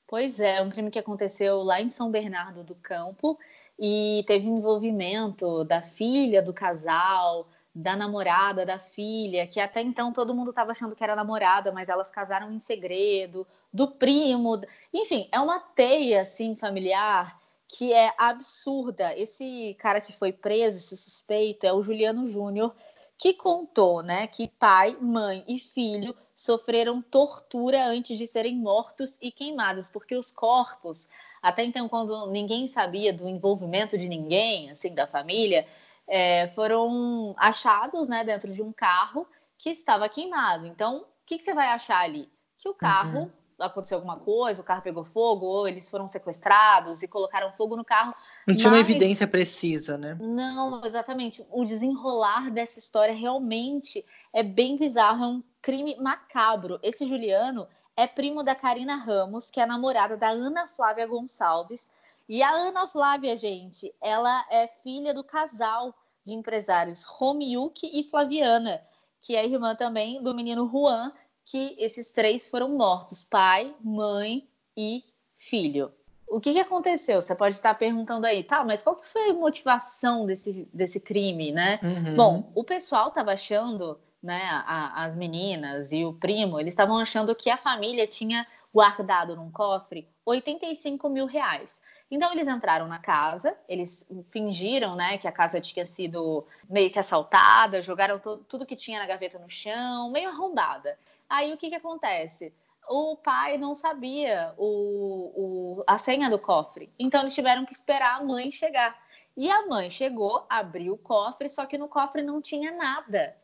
Pois 0.07 0.39
é, 0.39 0.61
um 0.61 0.69
crime 0.69 0.91
que 0.91 0.99
aconteceu 0.99 1.61
lá 1.61 1.81
em 1.81 1.89
São 1.89 2.09
Bernardo 2.09 2.63
do 2.63 2.75
Campo 2.75 3.37
e 3.79 4.23
teve 4.27 4.47
envolvimento 4.47 5.63
da 5.65 5.81
filha 5.81 6.41
do 6.41 6.53
casal, 6.53 7.47
da 7.73 7.95
namorada 7.95 8.65
da 8.65 8.77
filha, 8.77 9.47
que 9.47 9.59
até 9.59 9.81
então 9.81 10.13
todo 10.13 10.35
mundo 10.35 10.51
estava 10.51 10.71
achando 10.71 10.95
que 10.95 11.03
era 11.03 11.15
namorada, 11.15 11.71
mas 11.71 11.89
elas 11.89 12.11
casaram 12.11 12.51
em 12.51 12.59
segredo, 12.59 13.47
do 13.71 13.87
primo, 13.87 14.61
enfim, 14.93 15.27
é 15.31 15.39
uma 15.39 15.59
teia 15.59 16.21
assim 16.21 16.55
familiar 16.55 17.41
que 17.67 17.91
é 17.91 18.13
absurda. 18.17 19.17
Esse 19.17 19.75
cara 19.79 19.99
que 19.99 20.13
foi 20.13 20.31
preso, 20.31 20.77
esse 20.77 20.95
suspeito, 20.95 21.65
é 21.65 21.73
o 21.73 21.81
Juliano 21.81 22.27
Júnior, 22.27 22.75
que 23.17 23.33
contou, 23.33 24.03
né, 24.03 24.27
que 24.27 24.47
pai, 24.47 24.95
mãe 24.99 25.43
e 25.47 25.57
filho 25.57 26.15
sofreram 26.33 27.01
tortura 27.01 27.85
antes 27.85 28.17
de 28.17 28.27
serem 28.27 28.55
mortos 28.55 29.17
e 29.21 29.31
queimados, 29.31 29.87
porque 29.87 30.15
os 30.15 30.31
corpos, 30.31 31.07
até 31.41 31.63
então, 31.63 31.89
quando 31.89 32.27
ninguém 32.27 32.67
sabia 32.67 33.13
do 33.13 33.27
envolvimento 33.27 33.97
de 33.97 34.07
ninguém, 34.07 34.69
assim, 34.71 34.93
da 34.93 35.07
família, 35.07 35.65
é, 36.07 36.47
foram 36.49 37.33
achados, 37.37 38.07
né, 38.07 38.23
dentro 38.23 38.51
de 38.51 38.61
um 38.61 38.71
carro 38.71 39.27
que 39.57 39.69
estava 39.69 40.09
queimado. 40.09 40.65
Então, 40.65 40.99
o 40.99 41.05
que, 41.25 41.37
que 41.37 41.43
você 41.43 41.53
vai 41.53 41.67
achar 41.67 41.99
ali? 41.99 42.31
Que 42.57 42.69
o 42.69 42.73
carro 42.73 43.21
uhum 43.21 43.43
aconteceu 43.59 43.97
alguma 43.97 44.17
coisa, 44.17 44.61
o 44.61 44.63
carro 44.63 44.81
pegou 44.81 45.03
fogo, 45.03 45.45
ou 45.45 45.67
eles 45.67 45.89
foram 45.89 46.07
sequestrados 46.07 47.01
e 47.01 47.07
colocaram 47.07 47.51
fogo 47.53 47.75
no 47.75 47.85
carro. 47.85 48.13
Não 48.47 48.55
tinha 48.55 48.71
mas... 48.71 48.79
uma 48.79 48.89
evidência 48.89 49.27
precisa, 49.27 49.97
né? 49.97 50.17
Não, 50.19 50.83
exatamente. 50.85 51.45
O 51.49 51.63
desenrolar 51.63 52.51
dessa 52.51 52.79
história 52.79 53.13
realmente 53.13 54.05
é 54.31 54.43
bem 54.43 54.77
bizarro, 54.77 55.23
é 55.23 55.27
um 55.27 55.43
crime 55.61 55.95
macabro. 55.99 56.79
Esse 56.81 57.05
Juliano 57.05 57.67
é 57.95 58.07
primo 58.07 58.43
da 58.43 58.55
Karina 58.55 58.95
Ramos, 58.95 59.49
que 59.51 59.59
é 59.59 59.65
namorada 59.65 60.17
da 60.17 60.29
Ana 60.29 60.67
Flávia 60.67 61.07
Gonçalves. 61.07 61.89
E 62.27 62.41
a 62.41 62.51
Ana 62.51 62.87
Flávia, 62.87 63.35
gente, 63.35 63.93
ela 64.01 64.45
é 64.49 64.67
filha 64.67 65.13
do 65.13 65.23
casal 65.23 65.93
de 66.25 66.33
empresários 66.33 67.03
Romiuk 67.03 67.81
e 67.83 68.03
Flaviana, 68.03 68.81
que 69.21 69.35
é 69.35 69.45
irmã 69.45 69.75
também 69.75 70.21
do 70.23 70.33
menino 70.33 70.69
Juan, 70.69 71.11
que 71.45 71.75
esses 71.77 72.11
três 72.11 72.47
foram 72.47 72.69
mortos: 72.69 73.23
pai, 73.23 73.75
mãe 73.81 74.47
e 74.75 75.03
filho. 75.37 75.91
O 76.27 76.39
que, 76.39 76.53
que 76.53 76.59
aconteceu? 76.59 77.21
Você 77.21 77.35
pode 77.35 77.55
estar 77.55 77.75
perguntando 77.75 78.25
aí, 78.25 78.43
tá, 78.43 78.63
mas 78.63 78.81
qual 78.81 78.95
que 78.95 79.07
foi 79.07 79.29
a 79.29 79.33
motivação 79.33 80.25
desse, 80.25 80.67
desse 80.73 80.99
crime, 80.99 81.51
né? 81.51 81.79
Uhum. 81.83 82.15
Bom, 82.15 82.51
o 82.55 82.63
pessoal 82.63 83.09
estava 83.09 83.33
achando, 83.33 83.99
né, 84.21 84.41
a, 84.65 85.03
as 85.03 85.15
meninas 85.15 85.91
e 85.91 86.03
o 86.03 86.13
primo, 86.13 86.59
eles 86.59 86.71
estavam 86.71 86.97
achando 86.97 87.35
que 87.35 87.49
a 87.49 87.57
família 87.57 88.07
tinha 88.07 88.47
guardado 88.73 89.35
num 89.35 89.51
cofre 89.51 90.09
85 90.25 91.07
mil 91.09 91.27
reais. 91.27 91.79
Então 92.13 92.31
eles 92.31 92.47
entraram 92.47 92.87
na 92.87 92.99
casa, 92.99 93.57
eles 93.67 94.07
fingiram, 94.29 94.95
né, 94.95 95.17
que 95.17 95.27
a 95.27 95.31
casa 95.31 95.59
tinha 95.59 95.83
sido 95.83 96.45
meio 96.69 96.91
que 96.91 96.99
assaltada, 96.99 97.81
jogaram 97.81 98.19
tudo 98.19 98.67
que 98.67 98.75
tinha 98.75 98.99
na 98.99 99.07
gaveta 99.07 99.39
no 99.39 99.49
chão, 99.49 100.11
meio 100.11 100.29
arrombada. 100.29 100.95
Aí 101.27 101.51
o 101.51 101.57
que, 101.57 101.69
que 101.69 101.75
acontece? 101.75 102.53
o 102.87 103.15
pai 103.15 103.57
não 103.57 103.73
sabia 103.73 104.53
o, 104.57 105.79
o, 105.79 105.83
a 105.87 105.97
senha 105.97 106.29
do 106.29 106.37
cofre. 106.37 106.91
Então 106.99 107.21
eles 107.21 107.33
tiveram 107.33 107.65
que 107.65 107.73
esperar 107.73 108.19
a 108.19 108.23
mãe 108.23 108.51
chegar. 108.51 108.95
E 109.35 109.49
a 109.49 109.65
mãe 109.65 109.89
chegou, 109.89 110.45
abriu 110.49 110.93
o 110.93 110.97
cofre, 110.97 111.49
só 111.49 111.65
que 111.65 111.77
no 111.77 111.87
cofre 111.87 112.21
não 112.21 112.41
tinha 112.41 112.73
nada. 112.73 113.35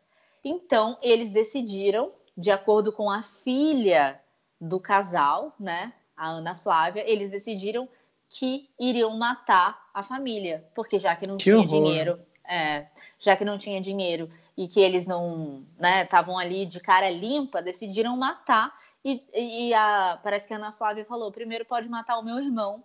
Então 0.44 0.96
eles 1.02 1.32
decidiram, 1.32 2.12
de 2.38 2.52
acordo 2.52 2.92
com 2.92 3.10
a 3.10 3.24
filha 3.24 4.22
do 4.62 4.80
casal, 4.80 5.56
né, 5.58 5.94
a 6.16 6.28
Ana 6.28 6.54
Flávia, 6.54 7.10
eles 7.10 7.32
decidiram 7.32 7.88
que 8.30 8.70
iriam 8.80 9.18
matar 9.18 9.90
a 9.94 10.04
família, 10.04 10.66
porque 10.76 11.00
já 11.00 11.16
que 11.16 11.28
não 11.28 11.38
que 11.38 11.46
tinha 11.46 11.58
horror. 11.58 11.68
dinheiro, 11.68 12.20
é, 12.48 12.88
já 13.20 13.36
que 13.36 13.44
não 13.44 13.58
tinha 13.58 13.82
dinheiro 13.82 14.30
e 14.56 14.68
que 14.68 14.80
eles 14.80 15.08
não, 15.08 15.64
né, 15.78 16.04
estavam 16.04 16.38
ali 16.38 16.66
de 16.66 16.80
cara 16.80 17.10
limpa, 17.10 17.62
decidiram 17.62 18.16
matar 18.16 18.74
e, 19.04 19.24
e 19.34 19.74
a, 19.74 20.20
parece 20.22 20.48
que 20.48 20.54
a 20.54 20.58
Ana 20.58 20.72
Flávia 20.72 21.06
falou: 21.06 21.32
primeiro 21.32 21.66
pode 21.66 21.90
matar 21.90 22.18
o 22.18 22.24
meu 22.24 22.40
irmão. 22.40 22.84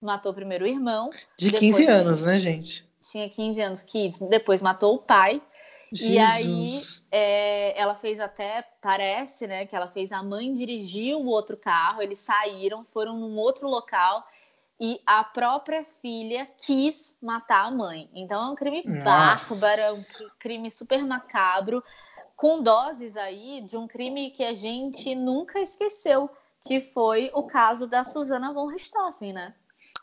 Matou 0.00 0.34
primeiro 0.34 0.64
o 0.64 0.68
irmão. 0.68 1.10
De 1.38 1.50
15 1.50 1.86
anos, 1.86 2.22
né, 2.22 2.36
gente? 2.38 2.86
Tinha 3.00 3.28
15 3.28 3.60
anos, 3.60 3.82
que 3.82 4.12
depois 4.28 4.60
matou 4.60 4.94
o 4.94 4.98
pai. 4.98 5.42
Jesus. 5.92 6.10
E 6.10 6.18
aí 6.18 6.80
é, 7.10 7.80
ela 7.80 7.94
fez 7.94 8.18
até, 8.18 8.64
parece, 8.82 9.46
né, 9.46 9.64
que 9.64 9.76
ela 9.76 9.86
fez 9.86 10.10
a 10.10 10.22
mãe 10.22 10.52
dirigir 10.52 11.14
o 11.14 11.26
outro 11.26 11.56
carro, 11.56 12.02
eles 12.02 12.18
saíram, 12.18 12.84
foram 12.84 13.16
num 13.16 13.36
outro 13.38 13.68
local 13.68 14.26
e 14.80 15.00
a 15.06 15.22
própria 15.22 15.84
filha 16.02 16.46
quis 16.58 17.16
matar 17.22 17.66
a 17.66 17.70
mãe. 17.70 18.10
Então 18.14 18.48
é 18.48 18.50
um 18.50 18.54
crime 18.54 18.82
Nossa. 18.84 19.54
bárbaro, 19.54 19.80
é 19.80 19.92
um 19.92 20.02
crime 20.38 20.70
super 20.70 21.04
macabro 21.06 21.82
com 22.36 22.62
doses 22.62 23.16
aí 23.16 23.62
de 23.62 23.76
um 23.76 23.86
crime 23.86 24.30
que 24.30 24.42
a 24.42 24.54
gente 24.54 25.14
nunca 25.14 25.60
esqueceu, 25.60 26.28
que 26.66 26.80
foi 26.80 27.30
o 27.32 27.44
caso 27.44 27.86
da 27.86 28.02
Susana 28.02 28.52
von 28.52 28.66
Richthofen, 28.66 29.32
né? 29.32 29.54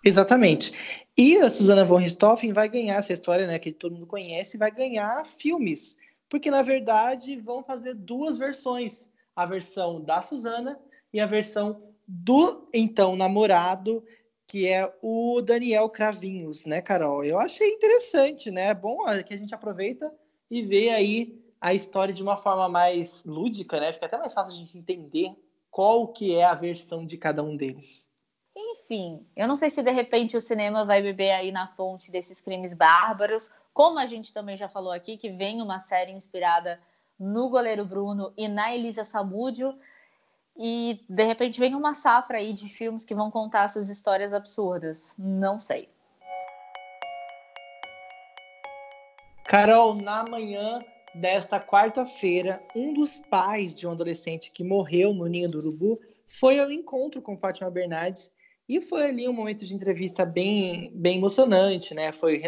Exatamente. 0.04 0.72
E 1.18 1.38
a 1.38 1.50
Susana 1.50 1.84
von 1.84 1.98
Richthofen 1.98 2.54
vai 2.54 2.70
ganhar 2.70 2.96
essa 2.96 3.14
história, 3.14 3.46
né, 3.46 3.60
que 3.60 3.72
todo 3.72 3.94
mundo 3.94 4.08
conhece, 4.08 4.58
vai 4.58 4.72
ganhar 4.72 5.26
filmes, 5.26 5.98
porque 6.30 6.50
na 6.50 6.62
verdade 6.62 7.36
vão 7.38 7.64
fazer 7.64 7.94
duas 7.94 8.38
versões, 8.38 9.10
a 9.36 9.46
versão 9.46 10.02
da 10.02 10.22
Susana 10.22 10.80
e 11.14 11.20
a 11.20 11.26
versão 11.26 11.84
do 12.08 12.68
então 12.74 13.16
namorado, 13.16 14.04
que 14.52 14.68
é 14.68 14.94
o 15.02 15.42
Daniel 15.42 15.88
Cravinhos, 15.88 16.66
né, 16.66 16.82
Carol? 16.82 17.24
Eu 17.24 17.40
achei 17.40 17.70
interessante, 17.70 18.52
né? 18.52 18.68
É 18.68 18.74
bom 18.74 18.98
que 19.26 19.34
a 19.34 19.38
gente 19.38 19.56
aproveita 19.56 20.14
e 20.50 20.62
vê 20.62 20.90
aí 20.90 21.42
a 21.62 21.74
história 21.74 22.14
de 22.14 22.22
uma 22.22 22.36
forma 22.36 22.68
mais 22.68 23.24
lúdica, 23.24 23.80
né? 23.80 23.94
Fica 23.94 24.08
até 24.08 24.18
mais 24.18 24.34
fácil 24.34 24.54
a 24.54 24.58
gente 24.58 24.78
entender 24.78 25.32
qual 25.70 26.10
que 26.10 26.36
é 26.36 26.44
a 26.44 26.54
versão 26.54 27.06
de 27.06 27.18
cada 27.18 27.42
um 27.42 27.56
deles. 27.56 28.10
Enfim, 28.54 29.26
eu 29.38 29.48
não 29.48 29.56
sei 29.56 29.70
se 29.70 29.82
de 29.82 29.92
repente 29.92 30.36
o 30.36 30.42
cinema 30.42 30.84
vai 30.84 31.02
beber 31.02 31.32
aí 31.32 31.50
na 31.50 31.68
fonte 31.68 32.12
desses 32.12 32.42
crimes 32.42 32.74
bárbaros, 32.74 33.50
como 33.74 34.00
a 34.00 34.06
gente 34.06 34.34
também 34.34 34.58
já 34.58 34.68
falou 34.68 34.92
aqui, 34.92 35.16
que 35.16 35.30
vem 35.30 35.62
uma 35.62 35.80
série 35.80 36.12
inspirada 36.12 36.78
no 37.18 37.50
goleiro 37.50 37.86
Bruno 37.86 38.34
e 38.36 38.50
na 38.50 38.76
Elisa 38.76 39.06
Samúdio, 39.06 39.74
e 40.64 41.00
de 41.10 41.24
repente 41.24 41.60
vem 41.60 41.74
uma 41.74 41.96
safra 41.96 42.38
aí 42.38 42.54
de 42.54 42.70
filmes 42.70 43.04
que 43.04 43.16
vão 43.16 43.32
contar 43.32 43.64
essas 43.64 43.90
histórias 43.90 44.32
absurdas. 44.32 45.16
Não 45.18 45.58
sei. 45.58 45.90
Carol, 49.48 49.96
na 49.96 50.24
manhã 50.24 50.80
desta 51.16 51.60
quarta-feira, 51.60 52.62
um 52.76 52.94
dos 52.94 53.18
pais 53.18 53.76
de 53.76 53.88
um 53.88 53.92
adolescente 53.92 54.52
que 54.52 54.64
morreu 54.64 55.14
no 55.16 55.26
ninho 55.26 55.50
do 55.50 55.58
urubu 55.58 56.00
foi 56.28 56.60
ao 56.60 56.72
encontro 56.72 57.24
com 57.24 57.36
Fátima 57.36 57.72
Bernardes 57.72 58.32
e 58.70 58.80
foi 58.80 59.06
ali 59.06 59.28
um 59.28 59.34
momento 59.34 59.66
de 59.66 59.74
entrevista 59.74 60.24
bem, 60.24 60.92
bem 60.94 61.18
emocionante, 61.18 61.96
né? 61.96 62.12
Foi 62.12 62.44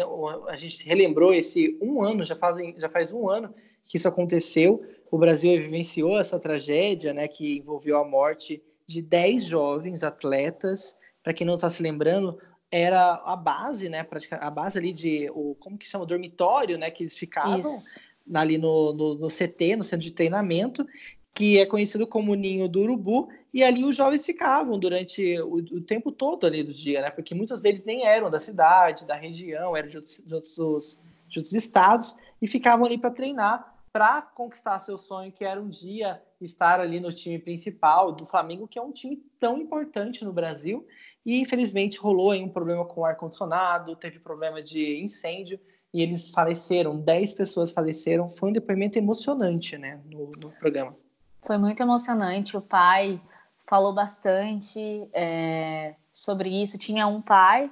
a 0.48 0.54
gente 0.54 0.86
relembrou 0.86 1.34
esse 1.34 1.76
um 1.82 2.00
ano, 2.00 2.22
já 2.22 2.36
fazem 2.36 2.74
já 2.78 2.88
faz 2.88 3.12
um 3.12 3.28
ano 3.28 3.52
que 3.84 3.96
isso 3.96 4.08
aconteceu. 4.08 4.82
O 5.10 5.18
Brasil 5.18 5.52
vivenciou 5.60 6.18
essa 6.18 6.38
tragédia, 6.38 7.12
né? 7.12 7.28
Que 7.28 7.58
envolveu 7.58 7.98
a 7.98 8.04
morte 8.04 8.62
de 8.86 9.02
10 9.02 9.44
jovens 9.44 10.02
atletas. 10.02 10.96
Para 11.22 11.32
quem 11.32 11.46
não 11.46 11.54
está 11.54 11.68
se 11.70 11.82
lembrando, 11.82 12.38
era 12.70 13.22
a 13.24 13.36
base, 13.36 13.88
né? 13.88 14.06
A 14.32 14.50
base 14.50 14.78
ali 14.78 14.92
de 14.92 15.30
o 15.30 15.54
como 15.56 15.78
que 15.78 15.88
chama, 15.88 16.04
o 16.04 16.06
dormitório, 16.06 16.78
né? 16.78 16.90
Que 16.90 17.02
eles 17.02 17.16
ficavam. 17.16 17.58
Isso 17.60 18.00
ali 18.32 18.56
no, 18.56 18.92
no, 18.92 19.14
no, 19.16 19.28
CT, 19.28 19.76
no 19.76 19.84
centro 19.84 20.06
de 20.06 20.12
treinamento, 20.12 20.86
que 21.34 21.58
é 21.58 21.66
conhecido 21.66 22.06
como 22.06 22.34
Ninho 22.34 22.68
do 22.68 22.80
Urubu, 22.80 23.28
e 23.52 23.62
ali 23.62 23.84
os 23.84 23.96
jovens 23.96 24.24
ficavam 24.24 24.78
durante 24.78 25.38
o, 25.40 25.56
o, 25.56 25.80
tempo 25.80 26.12
todo 26.12 26.46
ali 26.46 26.62
do 26.62 26.72
dia, 26.72 27.02
né? 27.02 27.10
Porque 27.10 27.34
muitos 27.34 27.60
deles 27.60 27.84
nem 27.84 28.06
eram 28.06 28.30
da 28.30 28.38
cidade, 28.38 29.06
da 29.06 29.14
região, 29.14 29.76
eram 29.76 29.88
de 29.88 29.96
outros, 29.96 30.22
de 30.24 30.34
outros, 30.34 30.98
de 31.28 31.38
outros 31.38 31.52
estados, 31.52 32.14
e 32.40 32.46
ficavam 32.46 32.86
ali 32.86 32.96
para 32.96 33.10
treinar, 33.10 33.73
para 33.94 34.20
conquistar 34.20 34.80
seu 34.80 34.98
sonho, 34.98 35.30
que 35.30 35.44
era 35.44 35.62
um 35.62 35.68
dia 35.68 36.20
estar 36.40 36.80
ali 36.80 36.98
no 36.98 37.12
time 37.12 37.38
principal 37.38 38.10
do 38.10 38.26
Flamengo, 38.26 38.66
que 38.66 38.76
é 38.76 38.82
um 38.82 38.90
time 38.90 39.18
tão 39.38 39.56
importante 39.56 40.24
no 40.24 40.32
Brasil, 40.32 40.84
e 41.24 41.38
infelizmente 41.38 41.96
rolou 41.96 42.32
aí 42.32 42.42
um 42.42 42.48
problema 42.48 42.84
com 42.84 43.02
o 43.02 43.04
ar-condicionado, 43.04 43.94
teve 43.94 44.18
problema 44.18 44.60
de 44.60 45.00
incêndio, 45.00 45.60
e 45.92 46.02
eles 46.02 46.28
faleceram, 46.28 46.98
10 46.98 47.34
pessoas 47.34 47.70
faleceram. 47.70 48.28
Foi 48.28 48.50
um 48.50 48.52
depoimento 48.52 48.98
emocionante, 48.98 49.78
né, 49.78 50.00
no, 50.06 50.28
no 50.42 50.52
programa. 50.58 50.96
Foi 51.40 51.56
muito 51.56 51.80
emocionante. 51.80 52.56
O 52.56 52.60
pai 52.60 53.22
falou 53.64 53.94
bastante 53.94 55.08
é, 55.12 55.94
sobre 56.12 56.48
isso. 56.48 56.76
Tinha 56.78 57.06
um 57.06 57.22
pai 57.22 57.70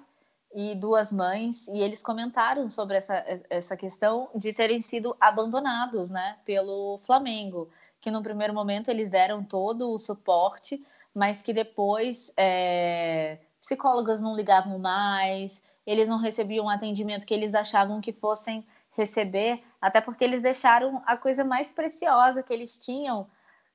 e 0.54 0.74
duas 0.74 1.10
mães, 1.10 1.66
e 1.68 1.80
eles 1.80 2.02
comentaram 2.02 2.68
sobre 2.68 2.96
essa, 2.96 3.24
essa 3.48 3.76
questão 3.76 4.28
de 4.34 4.52
terem 4.52 4.80
sido 4.80 5.16
abandonados 5.20 6.10
né, 6.10 6.36
pelo 6.44 6.98
Flamengo, 7.02 7.70
que 8.00 8.10
no 8.10 8.22
primeiro 8.22 8.52
momento 8.52 8.90
eles 8.90 9.10
deram 9.10 9.42
todo 9.42 9.92
o 9.92 9.98
suporte, 9.98 10.84
mas 11.14 11.40
que 11.42 11.52
depois 11.52 12.32
é, 12.36 13.38
psicólogas 13.60 14.20
não 14.20 14.34
ligavam 14.36 14.78
mais, 14.78 15.62
eles 15.86 16.08
não 16.08 16.18
recebiam 16.18 16.66
o 16.66 16.70
atendimento 16.70 17.26
que 17.26 17.34
eles 17.34 17.54
achavam 17.54 18.00
que 18.00 18.12
fossem 18.12 18.66
receber, 18.92 19.62
até 19.80 20.00
porque 20.00 20.24
eles 20.24 20.42
deixaram 20.42 21.02
a 21.06 21.16
coisa 21.16 21.44
mais 21.44 21.70
preciosa 21.70 22.42
que 22.42 22.52
eles 22.52 22.76
tinham 22.76 23.26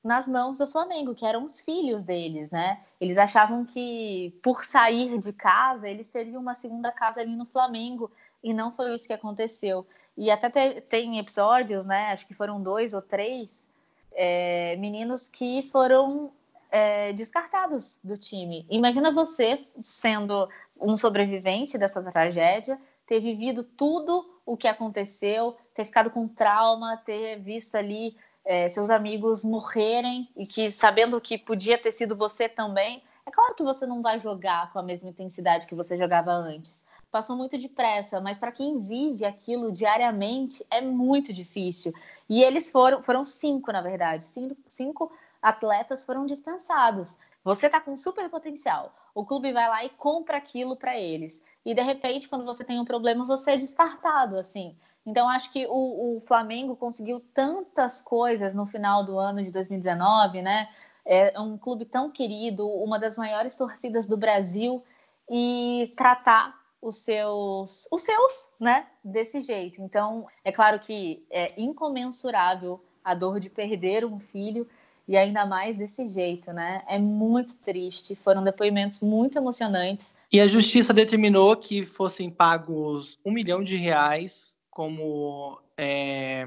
nas 0.04 0.28
mãos 0.28 0.58
do 0.58 0.68
Flamengo, 0.68 1.16
que 1.16 1.26
eram 1.26 1.44
os 1.44 1.60
filhos 1.62 2.04
deles, 2.04 2.52
né? 2.52 2.82
Eles 3.00 3.18
achavam 3.18 3.66
que 3.66 4.38
por 4.42 4.64
sair 4.64 5.18
de 5.18 5.34
casa, 5.34 5.90
eles 5.90 6.10
teriam 6.10 6.42
uma 6.42 6.54
segunda 6.56 6.92
casa 6.92 7.20
ali 7.20 7.36
no 7.36 7.46
Flamengo, 7.46 8.12
e 8.44 8.54
não 8.54 8.72
foi 8.72 8.94
isso 8.94 9.08
que 9.08 9.14
aconteceu. 9.14 9.86
E 10.16 10.32
até 10.32 10.50
te, 10.50 10.82
tem 10.82 11.20
episódios, 11.20 11.86
né? 11.86 12.12
Acho 12.12 12.26
que 12.26 12.34
foram 12.34 12.62
dois 12.62 12.94
ou 12.94 13.02
três 13.02 13.70
é, 14.14 14.76
meninos 14.78 15.28
que 15.28 15.64
foram 15.64 16.32
é, 16.72 17.14
descartados 17.14 18.00
do 18.04 18.16
time. 18.16 18.66
Imagina 18.70 19.12
você 19.12 19.66
sendo 19.80 20.50
um 20.80 20.96
sobrevivente 20.96 21.78
dessa 21.78 22.02
tragédia, 22.02 22.80
ter 23.06 23.20
vivido 23.20 23.64
tudo 23.64 24.26
o 24.46 24.56
que 24.56 24.68
aconteceu, 24.68 25.56
ter 25.74 25.86
ficado 25.86 26.10
com 26.10 26.28
trauma, 26.28 26.98
ter 26.98 27.40
visto 27.40 27.76
ali 27.76 28.16
é, 28.48 28.70
seus 28.70 28.90
amigos 28.90 29.44
morrerem 29.44 30.30
e 30.36 30.46
que 30.46 30.72
sabendo 30.72 31.20
que 31.20 31.38
podia 31.38 31.78
ter 31.78 31.92
sido 31.92 32.16
você 32.16 32.48
também. 32.48 33.04
É 33.26 33.30
claro 33.30 33.54
que 33.54 33.62
você 33.62 33.86
não 33.86 34.02
vai 34.02 34.22
jogar 34.22 34.72
com 34.72 34.80
a 34.80 34.84
mesma 34.84 35.10
intensidade 35.10 35.68
que 35.68 35.76
você 35.76 35.98
jogava 35.98 36.32
antes. 36.32 36.86
Passou 37.12 37.36
muito 37.36 37.58
depressa, 37.58 38.22
mas 38.22 38.40
para 38.40 38.54
quem 38.54 38.80
vive 38.80 39.26
aquilo 39.26 39.70
diariamente 39.70 40.66
é 40.72 40.80
muito 40.80 41.34
difícil. 41.34 41.94
E 42.30 42.42
eles 42.42 42.70
foram, 42.70 43.02
foram 43.02 43.26
cinco, 43.26 43.70
na 43.72 43.82
verdade, 43.82 44.24
cinco, 44.24 44.56
cinco 44.66 45.12
atletas 45.42 46.06
foram 46.06 46.26
dispensados. 46.26 47.18
Você 47.48 47.68
está 47.68 47.80
com 47.80 47.96
super 47.96 48.30
potencial. 48.30 48.94
O 49.16 49.26
clube 49.26 49.54
vai 49.54 49.70
lá 49.70 49.86
e 49.86 49.90
compra 49.92 50.36
aquilo 50.36 50.76
para 50.76 50.98
eles. 50.98 51.42
E 51.64 51.74
de 51.74 51.82
repente, 51.82 52.28
quando 52.28 52.44
você 52.44 52.62
tem 52.62 52.78
um 52.78 52.84
problema, 52.84 53.24
você 53.24 53.52
é 53.52 53.58
descartado, 53.58 54.38
assim. 54.38 54.76
Então, 55.06 55.30
acho 55.30 55.50
que 55.50 55.66
o, 55.66 56.18
o 56.18 56.20
Flamengo 56.20 56.76
conseguiu 56.76 57.22
tantas 57.34 58.02
coisas 58.02 58.54
no 58.54 58.66
final 58.66 59.06
do 59.06 59.18
ano 59.18 59.42
de 59.42 59.50
2019, 59.50 60.42
né? 60.42 60.68
É 61.06 61.40
um 61.40 61.58
clube 61.58 61.86
tão 61.86 62.12
querido, 62.12 62.68
uma 62.68 63.00
das 63.00 63.16
maiores 63.16 63.56
torcidas 63.56 64.08
do 64.08 64.18
Brasil, 64.18 64.84
e 65.30 65.94
tratar 65.96 66.54
os 66.82 66.98
seus, 66.98 67.88
os 67.90 68.02
seus, 68.02 68.50
né, 68.60 68.88
desse 69.02 69.40
jeito. 69.40 69.82
Então, 69.82 70.28
é 70.44 70.52
claro 70.52 70.80
que 70.82 71.26
é 71.32 71.58
incomensurável 71.58 72.84
a 73.02 73.14
dor 73.16 73.40
de 73.40 73.50
perder 73.50 74.04
um 74.04 74.20
filho, 74.20 74.68
e 75.08 75.16
ainda 75.16 75.46
mais 75.46 75.78
desse 75.78 76.08
jeito, 76.10 76.52
né? 76.52 76.84
É 76.88 77.00
muito 77.00 77.58
triste. 77.58 78.16
Foram 78.16 78.44
depoimentos 78.44 79.00
muito 79.00 79.38
emocionantes. 79.38 80.14
E 80.32 80.42
a 80.42 80.48
justiça 80.48 80.94
determinou 80.94 81.56
que 81.56 81.86
fossem 81.86 82.30
pagos 82.30 83.18
um 83.26 83.32
milhão 83.32 83.64
de 83.64 83.78
reais 83.78 84.58
como 84.70 85.60
é, 85.78 86.46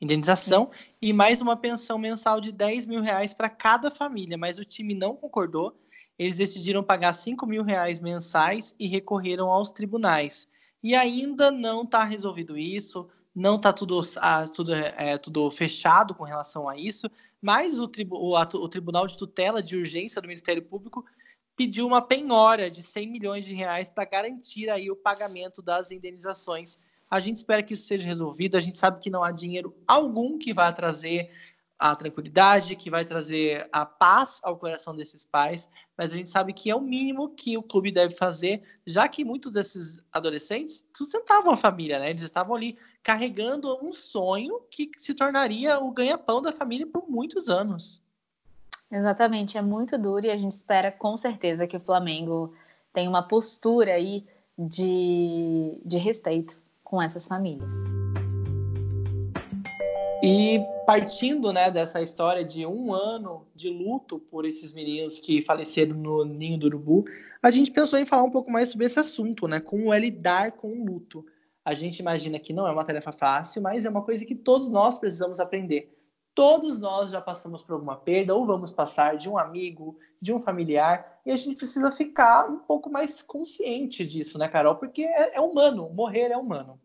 indenização 0.00 0.70
e 1.00 1.12
mais 1.12 1.42
uma 1.42 1.56
pensão 1.56 1.98
mensal 1.98 2.40
de 2.40 2.50
10 2.50 2.86
mil 2.86 3.02
reais 3.02 3.34
para 3.34 3.50
cada 3.50 3.90
família, 3.90 4.38
mas 4.38 4.58
o 4.58 4.64
time 4.64 4.94
não 4.94 5.14
concordou. 5.14 5.78
Eles 6.18 6.38
decidiram 6.38 6.82
pagar 6.82 7.12
5 7.12 7.46
mil 7.46 7.62
reais 7.62 8.00
mensais 8.00 8.74
e 8.78 8.88
recorreram 8.88 9.50
aos 9.50 9.70
tribunais. 9.70 10.48
E 10.82 10.94
ainda 10.94 11.50
não 11.50 11.82
está 11.82 12.04
resolvido 12.04 12.56
isso, 12.56 13.08
não 13.36 13.56
está 13.56 13.72
tudo, 13.72 14.00
ah, 14.16 14.48
tudo, 14.48 14.74
é, 14.74 15.18
tudo 15.18 15.50
fechado 15.50 16.14
com 16.14 16.24
relação 16.24 16.68
a 16.68 16.76
isso, 16.76 17.10
mas 17.40 17.78
o, 17.78 17.86
tribu, 17.86 18.16
o, 18.16 18.34
o 18.34 18.68
Tribunal 18.68 19.06
de 19.06 19.18
Tutela 19.18 19.62
de 19.62 19.76
Urgência 19.76 20.22
do 20.22 20.26
Ministério 20.26 20.62
Público 20.62 21.04
pediu 21.54 21.86
uma 21.86 22.00
penhora 22.00 22.70
de 22.70 22.82
100 22.82 23.08
milhões 23.08 23.44
de 23.44 23.52
reais 23.52 23.90
para 23.90 24.06
garantir 24.06 24.70
aí 24.70 24.90
o 24.90 24.96
pagamento 24.96 25.60
das 25.60 25.90
indenizações 25.90 26.78
a 27.10 27.20
gente 27.20 27.36
espera 27.36 27.62
que 27.62 27.74
isso 27.74 27.86
seja 27.86 28.04
resolvido. 28.04 28.56
A 28.56 28.60
gente 28.60 28.76
sabe 28.76 29.00
que 29.00 29.10
não 29.10 29.22
há 29.22 29.30
dinheiro 29.30 29.74
algum 29.86 30.38
que 30.38 30.52
vai 30.52 30.72
trazer 30.72 31.30
a 31.78 31.94
tranquilidade, 31.94 32.76
que 32.76 32.90
vai 32.90 33.04
trazer 33.04 33.68
a 33.70 33.84
paz 33.84 34.40
ao 34.42 34.56
coração 34.56 34.96
desses 34.96 35.24
pais, 35.24 35.68
mas 35.96 36.12
a 36.12 36.16
gente 36.16 36.28
sabe 36.28 36.52
que 36.52 36.70
é 36.70 36.74
o 36.74 36.80
mínimo 36.80 37.30
que 37.30 37.56
o 37.58 37.62
clube 37.62 37.92
deve 37.92 38.14
fazer, 38.14 38.62
já 38.86 39.06
que 39.06 39.24
muitos 39.24 39.52
desses 39.52 40.02
adolescentes 40.10 40.84
sustentavam 40.96 41.52
a 41.52 41.56
família, 41.56 41.98
né? 41.98 42.10
Eles 42.10 42.22
estavam 42.22 42.56
ali 42.56 42.78
carregando 43.02 43.78
um 43.84 43.92
sonho 43.92 44.60
que 44.70 44.90
se 44.96 45.14
tornaria 45.14 45.78
o 45.78 45.90
ganha-pão 45.90 46.40
da 46.40 46.52
família 46.52 46.86
por 46.86 47.08
muitos 47.08 47.48
anos. 47.48 48.02
Exatamente, 48.90 49.58
é 49.58 49.62
muito 49.62 49.98
duro 49.98 50.26
e 50.26 50.30
a 50.30 50.36
gente 50.36 50.52
espera 50.52 50.90
com 50.92 51.16
certeza 51.16 51.66
que 51.66 51.76
o 51.76 51.80
Flamengo 51.80 52.54
tenha 52.92 53.10
uma 53.10 53.22
postura 53.22 53.92
aí 53.92 54.26
de, 54.56 55.80
de 55.84 55.98
respeito 55.98 56.58
com 56.82 57.02
essas 57.02 57.26
famílias. 57.26 58.05
E 60.28 60.58
partindo 60.84 61.52
né, 61.52 61.70
dessa 61.70 62.02
história 62.02 62.44
de 62.44 62.66
um 62.66 62.92
ano 62.92 63.46
de 63.54 63.70
luto 63.70 64.18
por 64.18 64.44
esses 64.44 64.72
meninos 64.72 65.20
que 65.20 65.40
faleceram 65.40 65.94
no 65.94 66.24
ninho 66.24 66.58
do 66.58 66.66
urubu, 66.66 67.04
a 67.40 67.48
gente 67.48 67.70
pensou 67.70 67.96
em 67.96 68.04
falar 68.04 68.24
um 68.24 68.30
pouco 68.32 68.50
mais 68.50 68.70
sobre 68.70 68.86
esse 68.86 68.98
assunto, 68.98 69.46
né? 69.46 69.60
Como 69.60 69.94
é 69.94 70.00
lidar 70.00 70.50
com 70.50 70.66
o 70.66 70.84
luto. 70.84 71.24
A 71.64 71.74
gente 71.74 72.00
imagina 72.00 72.40
que 72.40 72.52
não 72.52 72.66
é 72.66 72.72
uma 72.72 72.84
tarefa 72.84 73.12
fácil, 73.12 73.62
mas 73.62 73.86
é 73.86 73.88
uma 73.88 74.02
coisa 74.02 74.26
que 74.26 74.34
todos 74.34 74.68
nós 74.68 74.98
precisamos 74.98 75.38
aprender. 75.38 75.96
Todos 76.34 76.76
nós 76.76 77.12
já 77.12 77.20
passamos 77.20 77.62
por 77.62 77.74
alguma 77.74 77.94
perda 77.94 78.34
ou 78.34 78.44
vamos 78.44 78.72
passar 78.72 79.16
de 79.16 79.28
um 79.28 79.38
amigo, 79.38 79.96
de 80.20 80.34
um 80.34 80.40
familiar, 80.40 81.20
e 81.24 81.30
a 81.30 81.36
gente 81.36 81.58
precisa 81.58 81.92
ficar 81.92 82.50
um 82.50 82.58
pouco 82.58 82.90
mais 82.90 83.22
consciente 83.22 84.04
disso, 84.04 84.40
né, 84.40 84.48
Carol? 84.48 84.74
Porque 84.74 85.02
é, 85.04 85.36
é 85.36 85.40
humano, 85.40 85.88
morrer 85.88 86.32
é 86.32 86.36
humano. 86.36 86.80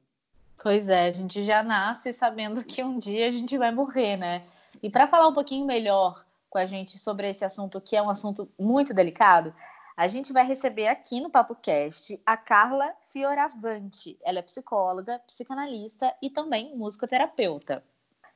Pois 0.62 0.90
é, 0.90 1.08
a 1.08 1.10
gente 1.10 1.44
já 1.44 1.64
nasce 1.64 2.14
sabendo 2.14 2.64
que 2.64 2.84
um 2.84 3.00
dia 3.00 3.28
a 3.28 3.32
gente 3.32 3.58
vai 3.58 3.72
morrer, 3.72 4.16
né? 4.16 4.48
E 4.82 4.92
para 4.92 5.08
falar 5.08 5.28
um 5.28 5.34
pouquinho 5.34 5.66
melhor 5.66 6.24
com 6.52 6.60
a 6.60 6.66
gente 6.66 7.00
sobre 7.00 7.28
esse 7.28 7.44
assunto, 7.44 7.82
que 7.82 7.96
é 7.96 8.02
um 8.02 8.12
assunto 8.12 8.48
muito 8.60 8.94
delicado, 8.94 9.56
a 9.98 10.08
gente 10.08 10.32
vai 10.32 10.46
receber 10.46 10.88
aqui 10.88 11.20
no 11.20 11.32
Papo 11.32 11.56
Cast 11.56 12.22
a 12.24 12.38
Carla 12.38 12.94
Fioravante. 13.12 14.20
Ela 14.24 14.40
é 14.40 14.42
psicóloga, 14.44 15.20
psicanalista 15.26 16.14
e 16.22 16.30
também 16.30 16.76
musicoterapeuta. 16.76 17.84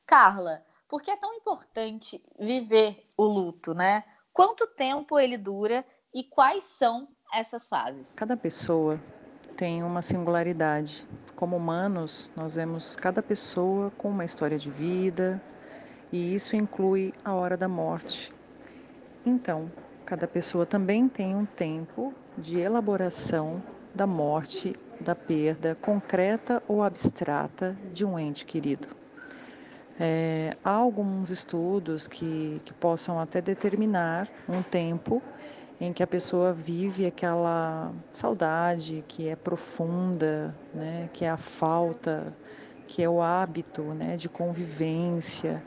Carla, 0.04 0.64
por 0.88 1.02
que 1.02 1.12
é 1.12 1.16
tão 1.16 1.32
importante 1.32 2.20
viver 2.38 3.02
o 3.16 3.24
luto, 3.24 3.72
né? 3.72 4.02
Quanto 4.32 4.66
tempo 4.66 5.18
ele 5.18 5.38
dura 5.38 5.84
e 6.12 6.24
quais 6.24 6.64
são 6.64 7.08
essas 7.32 7.68
fases? 7.68 8.14
Cada 8.14 8.36
pessoa 8.36 9.00
tem 9.56 9.82
uma 9.82 10.02
singularidade. 10.02 11.06
Como 11.34 11.56
humanos, 11.56 12.30
nós 12.36 12.56
vemos 12.56 12.94
cada 12.94 13.22
pessoa 13.22 13.90
com 13.96 14.10
uma 14.10 14.24
história 14.24 14.58
de 14.58 14.70
vida 14.70 15.40
e 16.12 16.34
isso 16.34 16.54
inclui 16.54 17.14
a 17.24 17.34
hora 17.34 17.56
da 17.56 17.66
morte. 17.66 18.32
Então, 19.24 19.70
cada 20.04 20.28
pessoa 20.28 20.66
também 20.66 21.08
tem 21.08 21.34
um 21.34 21.46
tempo 21.46 22.12
de 22.36 22.60
elaboração 22.60 23.62
da 23.94 24.06
morte, 24.06 24.76
da 25.00 25.14
perda 25.14 25.74
concreta 25.74 26.62
ou 26.68 26.82
abstrata 26.82 27.76
de 27.92 28.04
um 28.04 28.18
ente 28.18 28.44
querido. 28.44 28.88
É, 29.98 30.54
há 30.62 30.72
alguns 30.72 31.30
estudos 31.30 32.06
que, 32.06 32.60
que 32.62 32.74
possam 32.74 33.18
até 33.18 33.40
determinar 33.40 34.28
um 34.46 34.62
tempo 34.62 35.22
em 35.80 35.92
que 35.92 36.02
a 36.02 36.06
pessoa 36.06 36.52
vive 36.52 37.06
aquela 37.06 37.92
saudade 38.12 39.04
que 39.06 39.28
é 39.28 39.36
profunda, 39.36 40.54
né, 40.74 41.08
que 41.12 41.24
é 41.24 41.28
a 41.28 41.36
falta, 41.36 42.34
que 42.86 43.02
é 43.02 43.08
o 43.08 43.20
hábito 43.20 43.82
né, 43.82 44.16
de 44.16 44.28
convivência. 44.28 45.62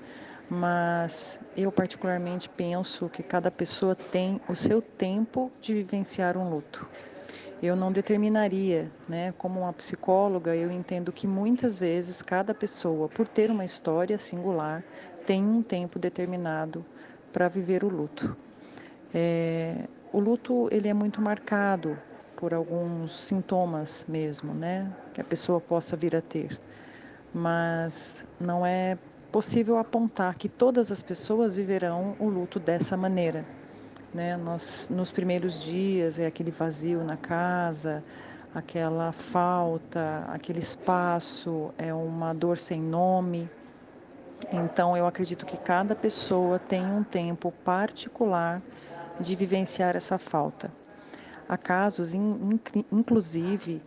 Mas 0.49 1.39
eu, 1.55 1.71
particularmente, 1.71 2.49
penso 2.49 3.07
que 3.07 3.21
cada 3.21 3.51
pessoa 3.51 3.93
tem 3.93 4.41
o 4.49 4.55
seu 4.55 4.81
tempo 4.81 5.51
de 5.61 5.75
vivenciar 5.75 6.35
um 6.35 6.49
luto 6.49 6.87
eu 7.61 7.75
não 7.75 7.91
determinaria, 7.91 8.89
né? 9.07 9.33
Como 9.37 9.61
uma 9.61 9.73
psicóloga, 9.73 10.55
eu 10.55 10.71
entendo 10.71 11.11
que 11.11 11.27
muitas 11.27 11.79
vezes 11.79 12.21
cada 12.21 12.53
pessoa, 12.53 13.09
por 13.09 13.27
ter 13.27 13.51
uma 13.51 13.65
história 13.65 14.17
singular, 14.17 14.83
tem 15.25 15.43
um 15.43 15.61
tempo 15.61 15.99
determinado 15.99 16.85
para 17.33 17.49
viver 17.49 17.83
o 17.83 17.89
luto. 17.89 18.35
É, 19.13 19.87
o 20.11 20.19
luto 20.19 20.67
ele 20.71 20.87
é 20.87 20.93
muito 20.93 21.21
marcado 21.21 21.97
por 22.35 22.53
alguns 22.53 23.19
sintomas 23.19 24.05
mesmo, 24.07 24.53
né? 24.53 24.91
Que 25.13 25.21
a 25.21 25.23
pessoa 25.23 25.59
possa 25.59 25.95
vir 25.95 26.15
a 26.15 26.21
ter, 26.21 26.59
mas 27.33 28.25
não 28.39 28.65
é 28.65 28.97
possível 29.31 29.77
apontar 29.77 30.35
que 30.35 30.49
todas 30.49 30.91
as 30.91 31.01
pessoas 31.01 31.55
viverão 31.55 32.15
o 32.19 32.27
luto 32.27 32.59
dessa 32.59 32.97
maneira. 32.97 33.45
Né? 34.13 34.35
Nós, 34.37 34.89
nos 34.89 35.11
primeiros 35.11 35.61
dias 35.63 36.17
é 36.17 36.25
aquele 36.25 36.49
vazio 36.49 37.03
na 37.03 37.15
casa, 37.15 38.03
aquela 38.55 39.11
falta, 39.11 40.25
aquele 40.29 40.59
espaço, 40.59 41.71
é 41.77 41.93
uma 41.93 42.33
dor 42.33 42.57
sem 42.57 42.81
nome. 42.81 43.49
Então 44.51 44.97
eu 44.97 45.05
acredito 45.05 45.45
que 45.45 45.57
cada 45.57 45.95
pessoa 45.95 46.57
tem 46.57 46.85
um 46.85 47.03
tempo 47.03 47.51
particular 47.63 48.61
de 49.19 49.35
vivenciar 49.35 49.95
essa 49.95 50.17
falta. 50.17 50.71
Há 51.47 51.57
casos, 51.57 52.13
inclusive, 52.91 53.81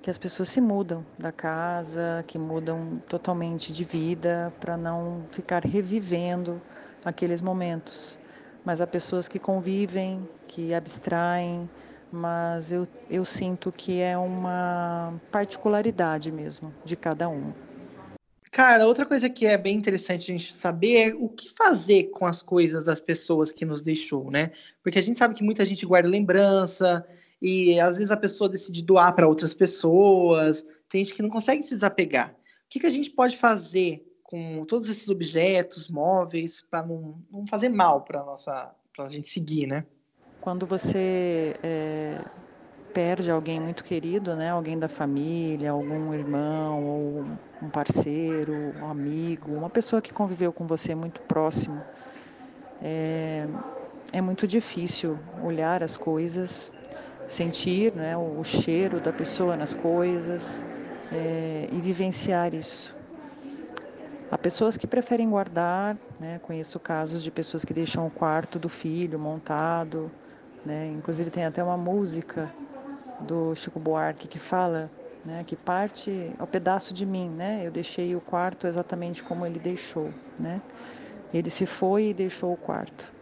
que 0.00 0.10
as 0.10 0.18
pessoas 0.18 0.48
se 0.48 0.60
mudam 0.60 1.04
da 1.18 1.30
casa, 1.30 2.24
que 2.26 2.38
mudam 2.38 3.02
totalmente 3.08 3.72
de 3.72 3.84
vida 3.84 4.52
para 4.60 4.76
não 4.76 5.24
ficar 5.30 5.64
revivendo 5.64 6.60
aqueles 7.04 7.42
momentos 7.42 8.18
mas 8.64 8.80
há 8.80 8.86
pessoas 8.86 9.28
que 9.28 9.38
convivem, 9.38 10.28
que 10.46 10.72
abstraem, 10.72 11.68
mas 12.10 12.72
eu, 12.72 12.86
eu 13.10 13.24
sinto 13.24 13.72
que 13.72 14.00
é 14.00 14.16
uma 14.16 15.14
particularidade 15.30 16.30
mesmo 16.30 16.72
de 16.84 16.96
cada 16.96 17.28
um. 17.28 17.52
Cara, 18.52 18.86
outra 18.86 19.06
coisa 19.06 19.30
que 19.30 19.46
é 19.46 19.56
bem 19.56 19.74
interessante 19.74 20.30
a 20.30 20.36
gente 20.36 20.52
saber 20.52 21.08
é 21.08 21.14
o 21.14 21.26
que 21.26 21.48
fazer 21.48 22.10
com 22.10 22.26
as 22.26 22.42
coisas 22.42 22.84
das 22.84 23.00
pessoas 23.00 23.50
que 23.50 23.64
nos 23.64 23.80
deixou, 23.80 24.30
né? 24.30 24.52
Porque 24.82 24.98
a 24.98 25.02
gente 25.02 25.18
sabe 25.18 25.34
que 25.34 25.42
muita 25.42 25.64
gente 25.64 25.86
guarda 25.86 26.06
lembrança 26.06 27.02
e 27.40 27.80
às 27.80 27.96
vezes 27.96 28.12
a 28.12 28.16
pessoa 28.16 28.50
decide 28.50 28.82
doar 28.82 29.14
para 29.14 29.26
outras 29.26 29.54
pessoas, 29.54 30.66
tem 30.86 31.02
gente 31.02 31.14
que 31.14 31.22
não 31.22 31.30
consegue 31.30 31.62
se 31.62 31.74
desapegar. 31.74 32.30
O 32.30 32.34
que, 32.68 32.78
que 32.78 32.86
a 32.86 32.90
gente 32.90 33.10
pode 33.10 33.38
fazer 33.38 34.06
com 34.22 34.66
todos 34.66 34.86
esses 34.90 35.08
objetos, 35.08 35.88
móveis, 35.88 36.60
para 36.60 36.86
não, 36.86 37.22
não 37.30 37.46
fazer 37.46 37.70
mal 37.70 38.02
para 38.02 38.22
nossa 38.22 38.74
para 38.94 39.06
a 39.06 39.08
gente 39.08 39.28
seguir, 39.28 39.66
né? 39.66 39.86
Quando 40.42 40.66
você 40.66 41.56
é, 41.62 42.22
perde 42.92 43.30
alguém 43.30 43.60
muito 43.60 43.82
querido, 43.84 44.36
né? 44.36 44.50
Alguém 44.50 44.78
da 44.78 44.88
família, 44.88 45.70
algum 45.70 46.12
irmão 46.14 46.84
ou 46.84 47.24
um 47.62 47.70
parceiro, 47.70 48.74
um 48.80 48.86
amigo, 48.86 49.52
uma 49.52 49.70
pessoa 49.70 50.02
que 50.02 50.12
conviveu 50.12 50.52
com 50.52 50.66
você 50.66 50.94
muito 50.94 51.20
próximo, 51.22 51.82
é, 52.82 53.46
é 54.12 54.20
muito 54.20 54.46
difícil 54.46 55.18
olhar 55.42 55.82
as 55.82 55.96
coisas, 55.96 56.70
sentir, 57.26 57.94
né? 57.94 58.16
O, 58.16 58.40
o 58.40 58.44
cheiro 58.44 59.00
da 59.00 59.12
pessoa 59.12 59.56
nas 59.56 59.74
coisas 59.74 60.64
é, 61.10 61.68
e 61.70 61.80
vivenciar 61.80 62.54
isso. 62.54 62.94
Há 64.30 64.38
pessoas 64.38 64.78
que 64.78 64.86
preferem 64.86 65.28
guardar, 65.28 65.98
né? 66.18 66.38
conheço 66.38 66.80
casos 66.80 67.22
de 67.22 67.30
pessoas 67.30 67.66
que 67.66 67.74
deixam 67.74 68.06
o 68.06 68.10
quarto 68.10 68.58
do 68.58 68.68
filho 68.68 69.18
montado, 69.18 70.10
né? 70.64 70.88
inclusive 70.88 71.30
tem 71.30 71.44
até 71.44 71.62
uma 71.62 71.76
música 71.76 72.50
do 73.22 73.54
Chico 73.56 73.80
Buarque 73.80 74.28
que 74.28 74.38
fala 74.38 74.90
né, 75.24 75.44
que 75.44 75.56
parte 75.56 76.34
ao 76.38 76.46
pedaço 76.46 76.92
de 76.94 77.06
mim, 77.06 77.30
né? 77.30 77.62
Eu 77.66 77.70
deixei 77.70 78.16
o 78.16 78.20
quarto 78.20 78.66
exatamente 78.66 79.22
como 79.24 79.46
ele 79.46 79.60
deixou, 79.60 80.14
né? 80.38 80.62
Ele 81.32 81.50
se 81.50 81.66
foi 81.66 82.08
e 82.10 82.14
deixou 82.14 82.52
o 82.52 82.56
quarto. 82.58 83.14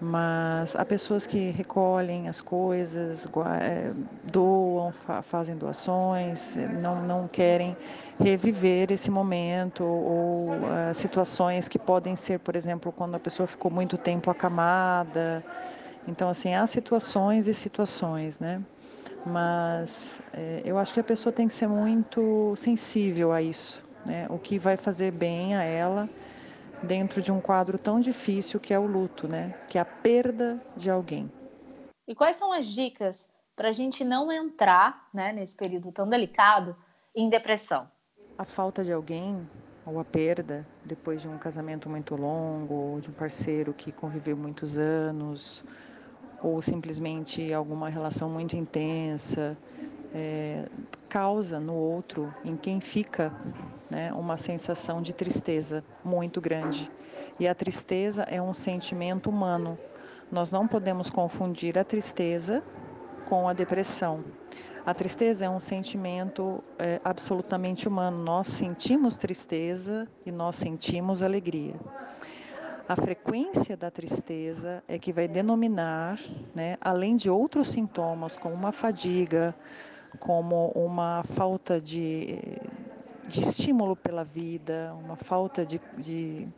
mas 0.00 0.76
há 0.76 0.84
pessoas 0.84 1.26
que 1.26 1.50
recolhem 1.50 2.28
as 2.28 2.40
coisas, 2.40 3.26
eh, 3.60 3.92
doam, 4.22 4.92
fazem 5.22 5.56
doações, 5.56 6.56
não, 6.70 7.00
não 7.00 7.28
querem 7.28 7.76
reviver 8.18 8.92
esse 8.92 9.10
momento 9.10 9.84
ou 9.84 10.66
uh, 10.66 10.94
situações 10.94 11.68
que 11.68 11.78
podem 11.78 12.16
ser, 12.16 12.38
por 12.40 12.54
exemplo, 12.56 12.92
quando 12.92 13.16
a 13.16 13.20
pessoa 13.20 13.46
ficou 13.48 13.70
muito 13.72 13.98
tempo 13.98 14.30
acamada. 14.30 15.44
Então, 16.06 16.28
assim, 16.28 16.54
há 16.54 16.66
situações 16.66 17.48
e 17.48 17.54
situações, 17.54 18.38
né? 18.40 18.62
Mas 19.26 20.22
é, 20.32 20.62
eu 20.64 20.78
acho 20.78 20.94
que 20.94 21.00
a 21.00 21.04
pessoa 21.04 21.32
tem 21.32 21.48
que 21.48 21.54
ser 21.54 21.68
muito 21.68 22.54
sensível 22.56 23.32
a 23.32 23.42
isso, 23.42 23.84
né? 24.04 24.26
O 24.30 24.38
que 24.38 24.58
vai 24.58 24.76
fazer 24.76 25.10
bem 25.10 25.54
a 25.54 25.62
ela 25.62 26.08
dentro 26.82 27.20
de 27.20 27.32
um 27.32 27.40
quadro 27.40 27.76
tão 27.76 28.00
difícil 28.00 28.60
que 28.60 28.72
é 28.72 28.78
o 28.78 28.86
luto, 28.86 29.28
né? 29.28 29.54
Que 29.68 29.78
é 29.78 29.80
a 29.80 29.84
perda 29.84 30.60
de 30.76 30.90
alguém. 30.90 31.30
E 32.06 32.14
quais 32.14 32.36
são 32.36 32.52
as 32.52 32.66
dicas 32.66 33.28
para 33.54 33.68
a 33.68 33.72
gente 33.72 34.04
não 34.04 34.30
entrar, 34.30 35.08
né, 35.12 35.32
nesse 35.32 35.54
período 35.56 35.90
tão 35.90 36.08
delicado, 36.08 36.76
em 37.14 37.28
depressão? 37.28 37.90
A 38.38 38.44
falta 38.44 38.84
de 38.84 38.92
alguém 38.92 39.46
ou 39.84 39.98
a 39.98 40.04
perda 40.04 40.66
depois 40.84 41.22
de 41.22 41.28
um 41.28 41.38
casamento 41.38 41.88
muito 41.88 42.14
longo, 42.14 42.74
ou 42.74 43.00
de 43.00 43.08
um 43.08 43.12
parceiro 43.12 43.72
que 43.72 43.90
conviveu 43.90 44.36
muitos 44.36 44.76
anos, 44.76 45.64
ou 46.42 46.60
simplesmente 46.62 47.52
alguma 47.52 47.88
relação 47.88 48.28
muito 48.28 48.56
intensa, 48.56 49.56
é, 50.14 50.66
causa 51.08 51.58
no 51.58 51.74
outro, 51.74 52.32
em 52.44 52.56
quem 52.56 52.80
fica, 52.80 53.32
né, 53.90 54.12
uma 54.12 54.36
sensação 54.36 55.02
de 55.02 55.14
tristeza 55.14 55.84
muito 56.04 56.40
grande. 56.40 56.90
E 57.38 57.46
a 57.46 57.54
tristeza 57.54 58.22
é 58.22 58.40
um 58.40 58.52
sentimento 58.52 59.30
humano. 59.30 59.78
Nós 60.30 60.50
não 60.50 60.66
podemos 60.66 61.08
confundir 61.08 61.78
a 61.78 61.84
tristeza 61.84 62.62
com 63.26 63.48
a 63.48 63.52
depressão. 63.52 64.24
A 64.84 64.94
tristeza 64.94 65.44
é 65.44 65.50
um 65.50 65.60
sentimento 65.60 66.62
é, 66.78 67.00
absolutamente 67.04 67.86
humano. 67.86 68.22
Nós 68.22 68.46
sentimos 68.46 69.16
tristeza 69.16 70.08
e 70.24 70.32
nós 70.32 70.56
sentimos 70.56 71.22
alegria. 71.22 71.74
A 72.88 72.96
frequência 72.96 73.76
da 73.76 73.90
tristeza 73.90 74.82
é 74.88 74.98
que 74.98 75.12
vai 75.12 75.28
denominar, 75.28 76.18
né, 76.54 76.78
além 76.80 77.16
de 77.16 77.28
outros 77.28 77.68
sintomas, 77.68 78.34
como 78.34 78.54
uma 78.54 78.72
fadiga, 78.72 79.54
como 80.18 80.68
uma 80.74 81.22
falta 81.22 81.78
de, 81.78 82.38
de 83.28 83.42
estímulo 83.42 83.94
pela 83.94 84.24
vida, 84.24 84.96
uma 85.04 85.16
falta 85.16 85.66
de, 85.66 85.78
de, 85.98 86.48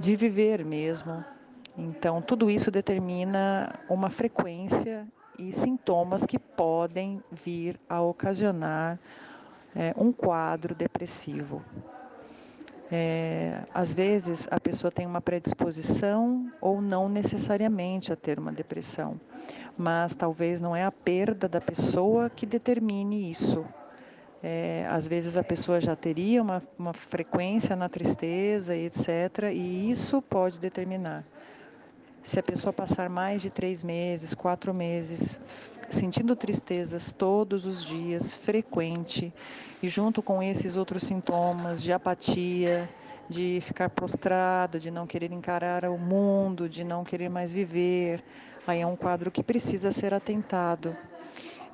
de 0.00 0.16
viver 0.16 0.64
mesmo. 0.64 1.24
Então, 1.78 2.20
tudo 2.20 2.50
isso 2.50 2.68
determina 2.68 3.72
uma 3.88 4.10
frequência 4.10 5.06
e 5.38 5.52
sintomas 5.52 6.26
que 6.26 6.40
podem 6.40 7.22
vir 7.30 7.78
a 7.88 8.02
ocasionar 8.02 8.98
é, 9.76 9.94
um 9.96 10.10
quadro 10.10 10.74
depressivo. 10.74 11.62
É, 12.94 13.62
às 13.72 13.94
vezes 13.94 14.46
a 14.50 14.60
pessoa 14.60 14.90
tem 14.90 15.06
uma 15.06 15.22
predisposição 15.22 16.52
ou 16.60 16.82
não 16.82 17.08
necessariamente 17.08 18.12
a 18.12 18.16
ter 18.16 18.38
uma 18.38 18.52
depressão, 18.52 19.18
mas 19.78 20.14
talvez 20.14 20.60
não 20.60 20.76
é 20.76 20.84
a 20.84 20.92
perda 20.92 21.48
da 21.48 21.58
pessoa 21.58 22.28
que 22.28 22.44
determine 22.44 23.30
isso. 23.30 23.64
É, 24.42 24.86
às 24.90 25.08
vezes 25.08 25.38
a 25.38 25.42
pessoa 25.42 25.80
já 25.80 25.96
teria 25.96 26.42
uma, 26.42 26.62
uma 26.78 26.92
frequência 26.92 27.74
na 27.74 27.88
tristeza 27.88 28.76
e 28.76 28.84
etc., 28.84 29.50
e 29.54 29.90
isso 29.90 30.20
pode 30.20 30.58
determinar. 30.58 31.24
Se 32.22 32.38
a 32.38 32.42
pessoa 32.42 32.72
passar 32.72 33.10
mais 33.10 33.42
de 33.42 33.50
três 33.50 33.82
meses, 33.82 34.32
quatro 34.32 34.72
meses, 34.72 35.40
sentindo 35.90 36.36
tristezas 36.36 37.12
todos 37.12 37.66
os 37.66 37.84
dias, 37.84 38.32
frequente, 38.32 39.34
e 39.82 39.88
junto 39.88 40.22
com 40.22 40.40
esses 40.40 40.76
outros 40.76 41.02
sintomas 41.02 41.82
de 41.82 41.92
apatia, 41.92 42.88
de 43.28 43.60
ficar 43.62 43.90
prostrado, 43.90 44.78
de 44.78 44.90
não 44.90 45.04
querer 45.04 45.32
encarar 45.32 45.84
o 45.86 45.98
mundo, 45.98 46.68
de 46.68 46.84
não 46.84 47.02
querer 47.02 47.28
mais 47.28 47.52
viver, 47.52 48.22
aí 48.66 48.80
é 48.80 48.86
um 48.86 48.96
quadro 48.96 49.30
que 49.30 49.42
precisa 49.42 49.90
ser 49.90 50.14
atentado. 50.14 50.96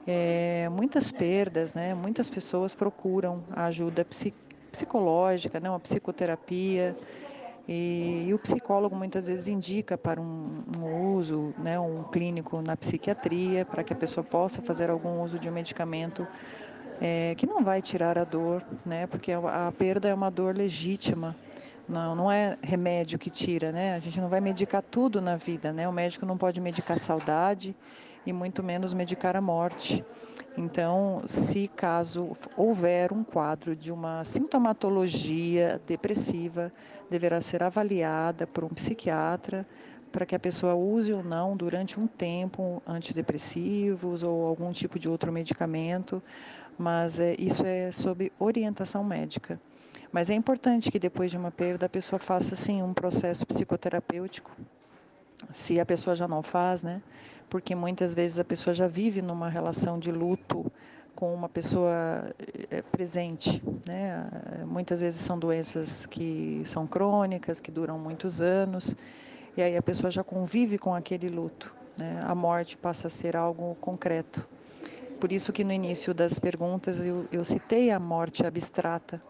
É, 0.06 0.66
muitas 0.70 1.12
perdas, 1.12 1.74
né? 1.74 1.92
Muitas 1.92 2.30
pessoas 2.30 2.74
procuram 2.74 3.44
a 3.50 3.66
ajuda 3.66 4.06
psicológica, 4.70 5.60
né? 5.60 5.68
Uma 5.68 5.78
psicoterapia. 5.78 6.96
E, 7.68 8.24
e, 8.26 8.32
o 8.34 8.38
psicólogo 8.38 8.96
muitas 8.96 9.26
vezes 9.26 9.46
indica 9.46 9.98
para 9.98 10.18
um, 10.18 10.64
um, 10.74 11.12
uso, 11.12 11.52
né, 11.58 11.78
um 11.78 12.02
clínico 12.04 12.62
na 12.62 12.74
psiquiatria, 12.74 13.66
para 13.66 13.84
que 13.84 13.92
a 13.92 13.96
pessoa 13.96 14.24
possa 14.24 14.62
fazer 14.62 14.88
algum 14.88 15.20
uso 15.20 15.38
de 15.38 15.50
um 15.50 15.52
medicamento 15.52 16.26
é, 16.98 17.34
que 17.36 17.46
não 17.46 17.62
vai 17.62 17.82
tirar 17.82 18.16
a 18.16 18.24
dor, 18.24 18.64
né? 18.86 19.06
Porque 19.06 19.32
a, 19.32 19.68
a 19.68 19.72
perda 19.72 20.08
é 20.08 20.14
uma 20.14 20.30
dor 20.30 20.56
legítima. 20.56 21.36
Não, 21.86 22.14
não 22.14 22.32
é 22.32 22.56
remédio 22.62 23.18
que 23.18 23.30
tira, 23.30 23.70
né? 23.70 23.94
A 23.94 23.98
gente 23.98 24.18
não 24.18 24.28
vai 24.28 24.40
medicar 24.40 24.82
tudo 24.82 25.20
na 25.20 25.36
vida, 25.36 25.72
né? 25.72 25.86
O 25.86 25.92
médico 25.92 26.24
não 26.24 26.38
pode 26.38 26.60
medicar 26.60 26.98
saudade 26.98 27.76
e 28.28 28.32
muito 28.32 28.62
menos 28.62 28.92
medicar 28.92 29.36
a 29.36 29.40
morte. 29.40 30.04
Então, 30.56 31.22
se 31.26 31.68
caso 31.68 32.36
houver 32.56 33.12
um 33.12 33.22
quadro 33.22 33.76
de 33.76 33.92
uma 33.92 34.24
sintomatologia 34.24 35.80
depressiva, 35.86 36.72
deverá 37.08 37.40
ser 37.40 37.62
avaliada 37.62 38.46
por 38.46 38.64
um 38.64 38.68
psiquiatra 38.68 39.66
para 40.10 40.24
que 40.24 40.34
a 40.34 40.38
pessoa 40.38 40.74
use 40.74 41.12
ou 41.12 41.22
não 41.22 41.56
durante 41.56 42.00
um 42.00 42.06
tempo 42.06 42.82
antidepressivos 42.86 44.22
ou 44.22 44.46
algum 44.46 44.72
tipo 44.72 44.98
de 44.98 45.08
outro 45.08 45.30
medicamento 45.30 46.22
mas 46.78 47.18
é, 47.18 47.34
isso 47.38 47.66
é 47.66 47.90
sob 47.90 48.32
orientação 48.38 49.02
médica. 49.02 49.60
Mas 50.12 50.30
é 50.30 50.34
importante 50.34 50.90
que 50.90 50.98
depois 50.98 51.30
de 51.30 51.36
uma 51.36 51.50
perda 51.50 51.86
a 51.86 51.88
pessoa 51.88 52.18
faça 52.20 52.54
sim 52.54 52.82
um 52.82 52.94
processo 52.94 53.44
psicoterapêutico, 53.44 54.50
se 55.50 55.78
a 55.80 55.84
pessoa 55.84 56.14
já 56.14 56.28
não 56.28 56.42
faz, 56.42 56.82
né? 56.82 57.02
Porque 57.48 57.74
muitas 57.74 58.14
vezes 58.14 58.38
a 58.38 58.44
pessoa 58.44 58.74
já 58.74 58.86
vive 58.86 59.22
numa 59.22 59.48
relação 59.48 59.98
de 59.98 60.12
luto 60.12 60.70
com 61.18 61.34
uma 61.34 61.48
pessoa 61.48 62.32
é, 62.70 62.80
presente, 62.80 63.60
né? 63.84 64.30
Muitas 64.64 65.00
vezes 65.00 65.20
são 65.20 65.36
doenças 65.36 66.06
que 66.06 66.62
são 66.64 66.86
crônicas, 66.86 67.60
que 67.60 67.72
duram 67.72 67.98
muitos 67.98 68.40
anos, 68.40 68.94
e 69.56 69.62
aí 69.62 69.76
a 69.76 69.82
pessoa 69.82 70.12
já 70.12 70.22
convive 70.22 70.78
com 70.78 70.94
aquele 70.94 71.28
luto, 71.28 71.74
né? 71.96 72.22
A 72.24 72.36
morte 72.36 72.76
passa 72.76 73.08
a 73.08 73.10
ser 73.10 73.36
algo 73.36 73.76
concreto. 73.80 74.46
Por 75.18 75.32
isso 75.32 75.52
que 75.52 75.64
no 75.64 75.72
início 75.72 76.14
das 76.14 76.38
perguntas 76.38 77.04
eu, 77.04 77.26
eu 77.32 77.44
citei 77.44 77.90
a 77.90 77.98
morte 77.98 78.46
abstrata, 78.46 79.20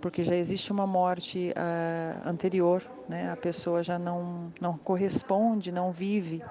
porque 0.00 0.24
já 0.24 0.34
existe 0.34 0.72
uma 0.72 0.86
morte 0.86 1.52
uh, 1.52 2.28
anterior, 2.28 2.82
né? 3.08 3.30
A 3.30 3.36
pessoa 3.36 3.84
já 3.84 4.00
não 4.00 4.52
não 4.60 4.76
corresponde, 4.76 5.70
não 5.70 5.92
vive 5.92 6.42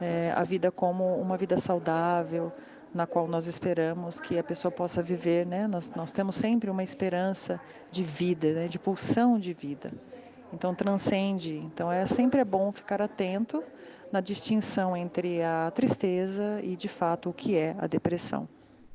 é, 0.00 0.32
a 0.34 0.42
vida 0.42 0.70
como 0.70 1.16
uma 1.16 1.36
vida 1.36 1.58
saudável, 1.58 2.52
na 2.94 3.06
qual 3.06 3.28
nós 3.28 3.46
esperamos 3.46 4.18
que 4.18 4.38
a 4.38 4.44
pessoa 4.44 4.72
possa 4.72 5.02
viver, 5.02 5.46
né? 5.46 5.66
Nós, 5.66 5.90
nós 5.94 6.10
temos 6.10 6.34
sempre 6.34 6.70
uma 6.70 6.82
esperança 6.82 7.60
de 7.90 8.02
vida, 8.02 8.52
né? 8.54 8.68
de 8.68 8.78
pulsão 8.78 9.38
de 9.38 9.52
vida. 9.52 9.92
Então 10.52 10.74
transcende. 10.74 11.56
Então 11.56 11.92
é 11.92 12.06
sempre 12.06 12.40
é 12.40 12.44
bom 12.44 12.72
ficar 12.72 13.02
atento 13.02 13.62
na 14.10 14.20
distinção 14.20 14.96
entre 14.96 15.42
a 15.42 15.70
tristeza 15.70 16.60
e, 16.62 16.76
de 16.76 16.88
fato, 16.88 17.30
o 17.30 17.32
que 17.32 17.56
é 17.56 17.76
a 17.78 17.86
depressão. 17.86 18.48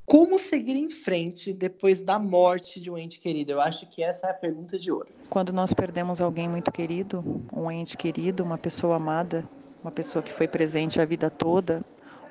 Como 0.06 0.38
seguir 0.40 0.76
em 0.76 0.90
frente 0.90 1.54
depois 1.54 2.02
da 2.02 2.18
morte 2.18 2.82
de 2.82 2.90
um 2.90 2.98
ente 2.98 3.20
querido? 3.20 3.52
Eu 3.52 3.62
acho 3.62 3.88
que 3.88 4.04
essa 4.04 4.28
é 4.28 4.32
a 4.32 4.34
pergunta 4.34 4.78
de 4.78 4.92
ouro. 4.92 5.10
Quando 5.30 5.54
nós 5.54 5.74
perdemos 5.74 6.20
alguém 6.20 6.50
muito 6.50 6.72
querido, 6.72 7.24
um 7.54 7.72
ente 7.72 7.96
querido, 7.96 8.44
uma 8.44 8.58
pessoa 8.58 8.96
amada, 8.96 9.48
uma 9.84 9.92
pessoa 9.92 10.22
que 10.22 10.32
foi 10.32 10.48
presente 10.48 11.02
a 11.02 11.06
vida 11.06 11.30
toda, 11.30 11.84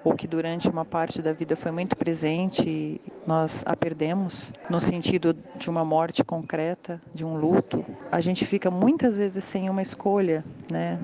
ou 0.03 0.15
que 0.15 0.27
durante 0.27 0.69
uma 0.69 0.85
parte 0.85 1.21
da 1.21 1.33
vida 1.33 1.57
foi 1.57 1.71
muito 1.71 1.97
presente 1.97 2.67
e 2.67 3.01
nós 3.27 3.63
a 3.67 3.77
perdemos, 3.77 4.53
no 4.69 4.81
sentido 4.81 5.37
de 5.57 5.69
uma 5.69 5.85
morte 5.85 6.25
concreta, 6.25 7.01
de 7.15 7.25
um 7.25 7.37
luto, 7.37 7.85
a 8.11 8.21
gente 8.21 8.47
fica 8.47 8.71
muitas 8.71 9.17
vezes 9.17 9.45
sem 9.45 9.69
uma 9.69 9.83
escolha, 9.83 10.45
né? 10.71 10.99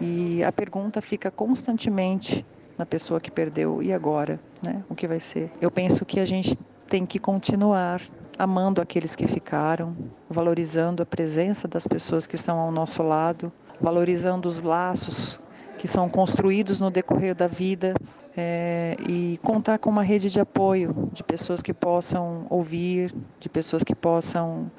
E 0.00 0.44
a 0.44 0.52
pergunta 0.52 1.02
fica 1.02 1.30
constantemente 1.30 2.46
na 2.78 2.86
pessoa 2.86 3.20
que 3.20 3.30
perdeu 3.30 3.82
e 3.82 3.92
agora, 3.92 4.38
né? 4.62 4.84
O 4.88 4.94
que 4.94 5.08
vai 5.08 5.18
ser? 5.18 5.50
Eu 5.60 5.70
penso 5.70 6.04
que 6.04 6.20
a 6.20 6.24
gente 6.24 6.56
tem 6.88 7.04
que 7.04 7.18
continuar 7.18 8.00
amando 8.38 8.80
aqueles 8.80 9.16
que 9.16 9.26
ficaram, 9.26 9.96
valorizando 10.28 11.02
a 11.02 11.06
presença 11.06 11.66
das 11.66 11.86
pessoas 11.86 12.26
que 12.26 12.36
estão 12.36 12.58
ao 12.58 12.70
nosso 12.70 13.02
lado, 13.02 13.50
valorizando 13.80 14.46
os 14.46 14.60
laços 14.60 15.40
que 15.78 15.86
são 15.86 16.08
construídos 16.08 16.80
no 16.80 16.90
decorrer 16.90 17.34
da 17.34 17.46
vida 17.46 17.94
é, 18.36 18.96
e 19.08 19.38
contar 19.42 19.78
com 19.78 19.88
uma 19.88 20.02
rede 20.02 20.30
de 20.30 20.38
apoio 20.38 21.10
de 21.12 21.24
pessoas 21.24 21.62
que 21.62 21.72
possam 21.72 22.46
ouvir, 22.50 23.14
de 23.40 23.48
pessoas 23.48 23.82
que 23.82 23.94
possam 23.94 24.70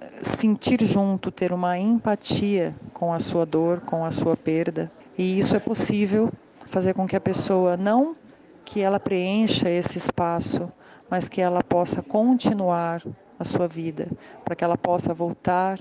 eh, 0.00 0.22
sentir 0.22 0.82
junto, 0.84 1.30
ter 1.30 1.52
uma 1.52 1.78
empatia 1.78 2.74
com 2.94 3.12
a 3.12 3.20
sua 3.20 3.44
dor, 3.44 3.80
com 3.80 4.04
a 4.04 4.10
sua 4.10 4.34
perda. 4.34 4.90
E 5.18 5.38
isso 5.38 5.54
é 5.54 5.58
possível 5.58 6.32
fazer 6.64 6.94
com 6.94 7.06
que 7.06 7.14
a 7.14 7.20
pessoa 7.20 7.76
não 7.76 8.16
que 8.64 8.80
ela 8.80 8.98
preencha 8.98 9.68
esse 9.68 9.98
espaço, 9.98 10.72
mas 11.10 11.28
que 11.28 11.42
ela 11.42 11.62
possa 11.62 12.00
continuar 12.00 13.02
a 13.38 13.44
sua 13.44 13.68
vida, 13.68 14.08
para 14.42 14.56
que 14.56 14.64
ela 14.64 14.78
possa 14.78 15.12
voltar 15.12 15.78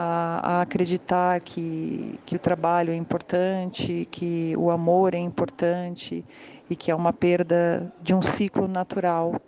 a, 0.00 0.58
a, 0.58 0.62
acreditar 0.62 1.40
que, 1.40 2.20
que 2.24 2.36
o 2.36 2.38
trabalho 2.38 2.92
é 2.92 2.96
importante, 2.96 4.06
que 4.12 4.54
o 4.56 4.70
amor 4.70 5.12
é 5.12 5.18
importante 5.18 6.24
e 6.70 6.76
que 6.76 6.92
é 6.92 6.94
uma 6.94 7.12
perda 7.12 7.92
de 8.00 8.14
um 8.14 8.22
ciclo 8.22 8.68
natural, 8.68 9.40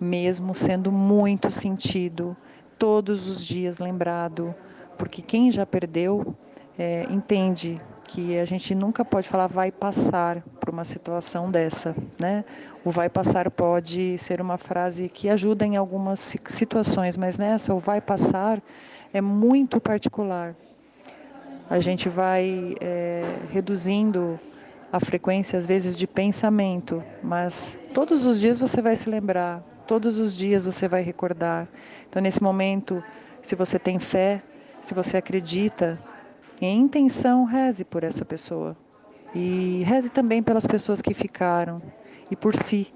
mesmo 0.00 0.56
sendo 0.56 0.90
muito 0.90 1.52
sentido, 1.52 2.36
todos 2.76 3.28
os 3.28 3.46
dias 3.46 3.78
lembrado, 3.78 4.52
porque 4.98 5.22
quem 5.22 5.52
já 5.52 5.64
perdeu 5.64 6.34
é, 6.76 7.06
entende 7.08 7.80
que 8.02 8.36
a 8.36 8.44
gente 8.44 8.74
nunca 8.74 9.04
pode 9.04 9.28
falar 9.28 9.46
vai 9.46 9.70
passar 9.70 10.42
uma 10.72 10.84
situação 10.84 11.50
dessa, 11.50 11.94
né? 12.18 12.44
O 12.82 12.90
vai 12.90 13.08
passar 13.08 13.50
pode 13.50 14.16
ser 14.16 14.40
uma 14.40 14.56
frase 14.56 15.08
que 15.08 15.28
ajuda 15.28 15.66
em 15.66 15.76
algumas 15.76 16.34
situações, 16.46 17.16
mas 17.16 17.38
nessa 17.38 17.74
o 17.74 17.78
vai 17.78 18.00
passar 18.00 18.60
é 19.12 19.20
muito 19.20 19.78
particular. 19.78 20.56
A 21.68 21.78
gente 21.78 22.08
vai 22.08 22.74
é, 22.80 23.22
reduzindo 23.50 24.40
a 24.90 24.98
frequência 24.98 25.58
às 25.58 25.66
vezes 25.66 25.96
de 25.96 26.06
pensamento, 26.06 27.02
mas 27.22 27.78
todos 27.92 28.24
os 28.24 28.40
dias 28.40 28.58
você 28.58 28.80
vai 28.80 28.96
se 28.96 29.08
lembrar, 29.10 29.62
todos 29.86 30.18
os 30.18 30.34
dias 30.34 30.64
você 30.64 30.88
vai 30.88 31.02
recordar. 31.02 31.68
Então 32.08 32.20
nesse 32.22 32.42
momento, 32.42 33.04
se 33.42 33.54
você 33.54 33.78
tem 33.78 33.98
fé, 33.98 34.42
se 34.80 34.94
você 34.94 35.18
acredita, 35.18 35.98
em 36.60 36.80
intenção, 36.80 37.44
reze 37.44 37.84
por 37.84 38.04
essa 38.04 38.24
pessoa. 38.24 38.76
E 39.34 39.82
reze 39.84 40.10
também 40.10 40.42
pelas 40.42 40.66
pessoas 40.66 41.00
que 41.00 41.14
ficaram 41.14 41.80
e 42.30 42.36
por 42.36 42.54
si, 42.54 42.92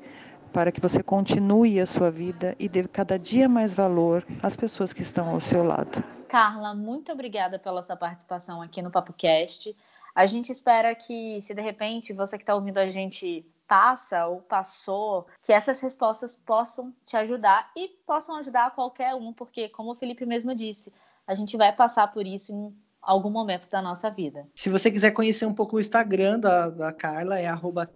para 0.52 0.70
que 0.70 0.80
você 0.80 1.02
continue 1.02 1.80
a 1.80 1.86
sua 1.86 2.10
vida 2.10 2.54
e 2.58 2.68
dê 2.68 2.86
cada 2.86 3.18
dia 3.18 3.48
mais 3.48 3.74
valor 3.74 4.26
às 4.42 4.56
pessoas 4.56 4.92
que 4.92 5.02
estão 5.02 5.30
ao 5.30 5.40
seu 5.40 5.62
lado. 5.62 6.02
Carla, 6.28 6.74
muito 6.74 7.10
obrigada 7.12 7.58
pela 7.58 7.82
sua 7.82 7.96
participação 7.96 8.60
aqui 8.60 8.82
no 8.82 8.90
PapoCast. 8.90 9.74
A 10.14 10.26
gente 10.26 10.50
espera 10.50 10.94
que, 10.94 11.40
se 11.40 11.54
de 11.54 11.62
repente 11.62 12.12
você 12.12 12.36
que 12.36 12.42
está 12.42 12.54
ouvindo 12.54 12.78
a 12.78 12.90
gente 12.90 13.44
passa 13.68 14.26
ou 14.26 14.40
passou, 14.40 15.26
que 15.42 15.52
essas 15.52 15.80
respostas 15.80 16.36
possam 16.36 16.94
te 17.04 17.16
ajudar 17.16 17.70
e 17.76 17.88
possam 18.06 18.36
ajudar 18.36 18.74
qualquer 18.74 19.14
um, 19.14 19.32
porque, 19.32 19.68
como 19.68 19.90
o 19.90 19.94
Felipe 19.94 20.24
mesmo 20.24 20.54
disse, 20.54 20.92
a 21.26 21.34
gente 21.34 21.56
vai 21.56 21.72
passar 21.72 22.12
por 22.12 22.26
isso 22.26 22.52
em 22.52 22.74
algum 23.06 23.30
momento 23.30 23.70
da 23.70 23.80
nossa 23.80 24.10
vida. 24.10 24.46
Se 24.54 24.68
você 24.68 24.90
quiser 24.90 25.12
conhecer 25.12 25.46
um 25.46 25.54
pouco 25.54 25.76
o 25.76 25.80
Instagram 25.80 26.40
da, 26.40 26.68
da 26.68 26.92
Carla, 26.92 27.38
é 27.38 27.46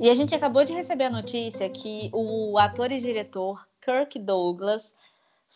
E 0.00 0.08
a 0.10 0.14
gente 0.14 0.34
acabou 0.34 0.64
de 0.64 0.72
receber 0.72 1.04
a 1.04 1.10
notícia 1.10 1.70
que 1.70 2.10
o 2.12 2.58
ator 2.58 2.90
e 2.90 2.98
diretor 2.98 3.64
Kirk 3.80 4.18
Douglas 4.18 4.92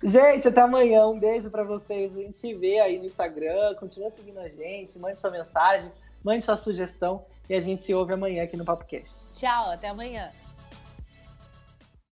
Gente, 0.02 0.48
até 0.48 0.60
amanhã. 0.60 1.06
Um 1.06 1.18
beijo 1.18 1.50
para 1.50 1.64
vocês. 1.64 2.16
A 2.16 2.20
gente 2.20 2.36
se 2.36 2.54
vê 2.54 2.80
aí 2.80 2.98
no 2.98 3.04
Instagram. 3.04 3.74
Continua 3.76 4.10
seguindo 4.10 4.38
a 4.38 4.48
gente. 4.48 4.98
Mande 4.98 5.18
sua 5.18 5.30
mensagem, 5.30 5.90
mande 6.22 6.44
sua 6.44 6.56
sugestão. 6.56 7.24
E 7.48 7.54
a 7.54 7.60
gente 7.60 7.82
se 7.82 7.94
ouve 7.94 8.12
amanhã 8.12 8.42
aqui 8.42 8.56
no 8.56 8.64
PapoCast. 8.64 9.14
Tchau, 9.32 9.70
até 9.70 9.88
amanhã. 9.88 10.28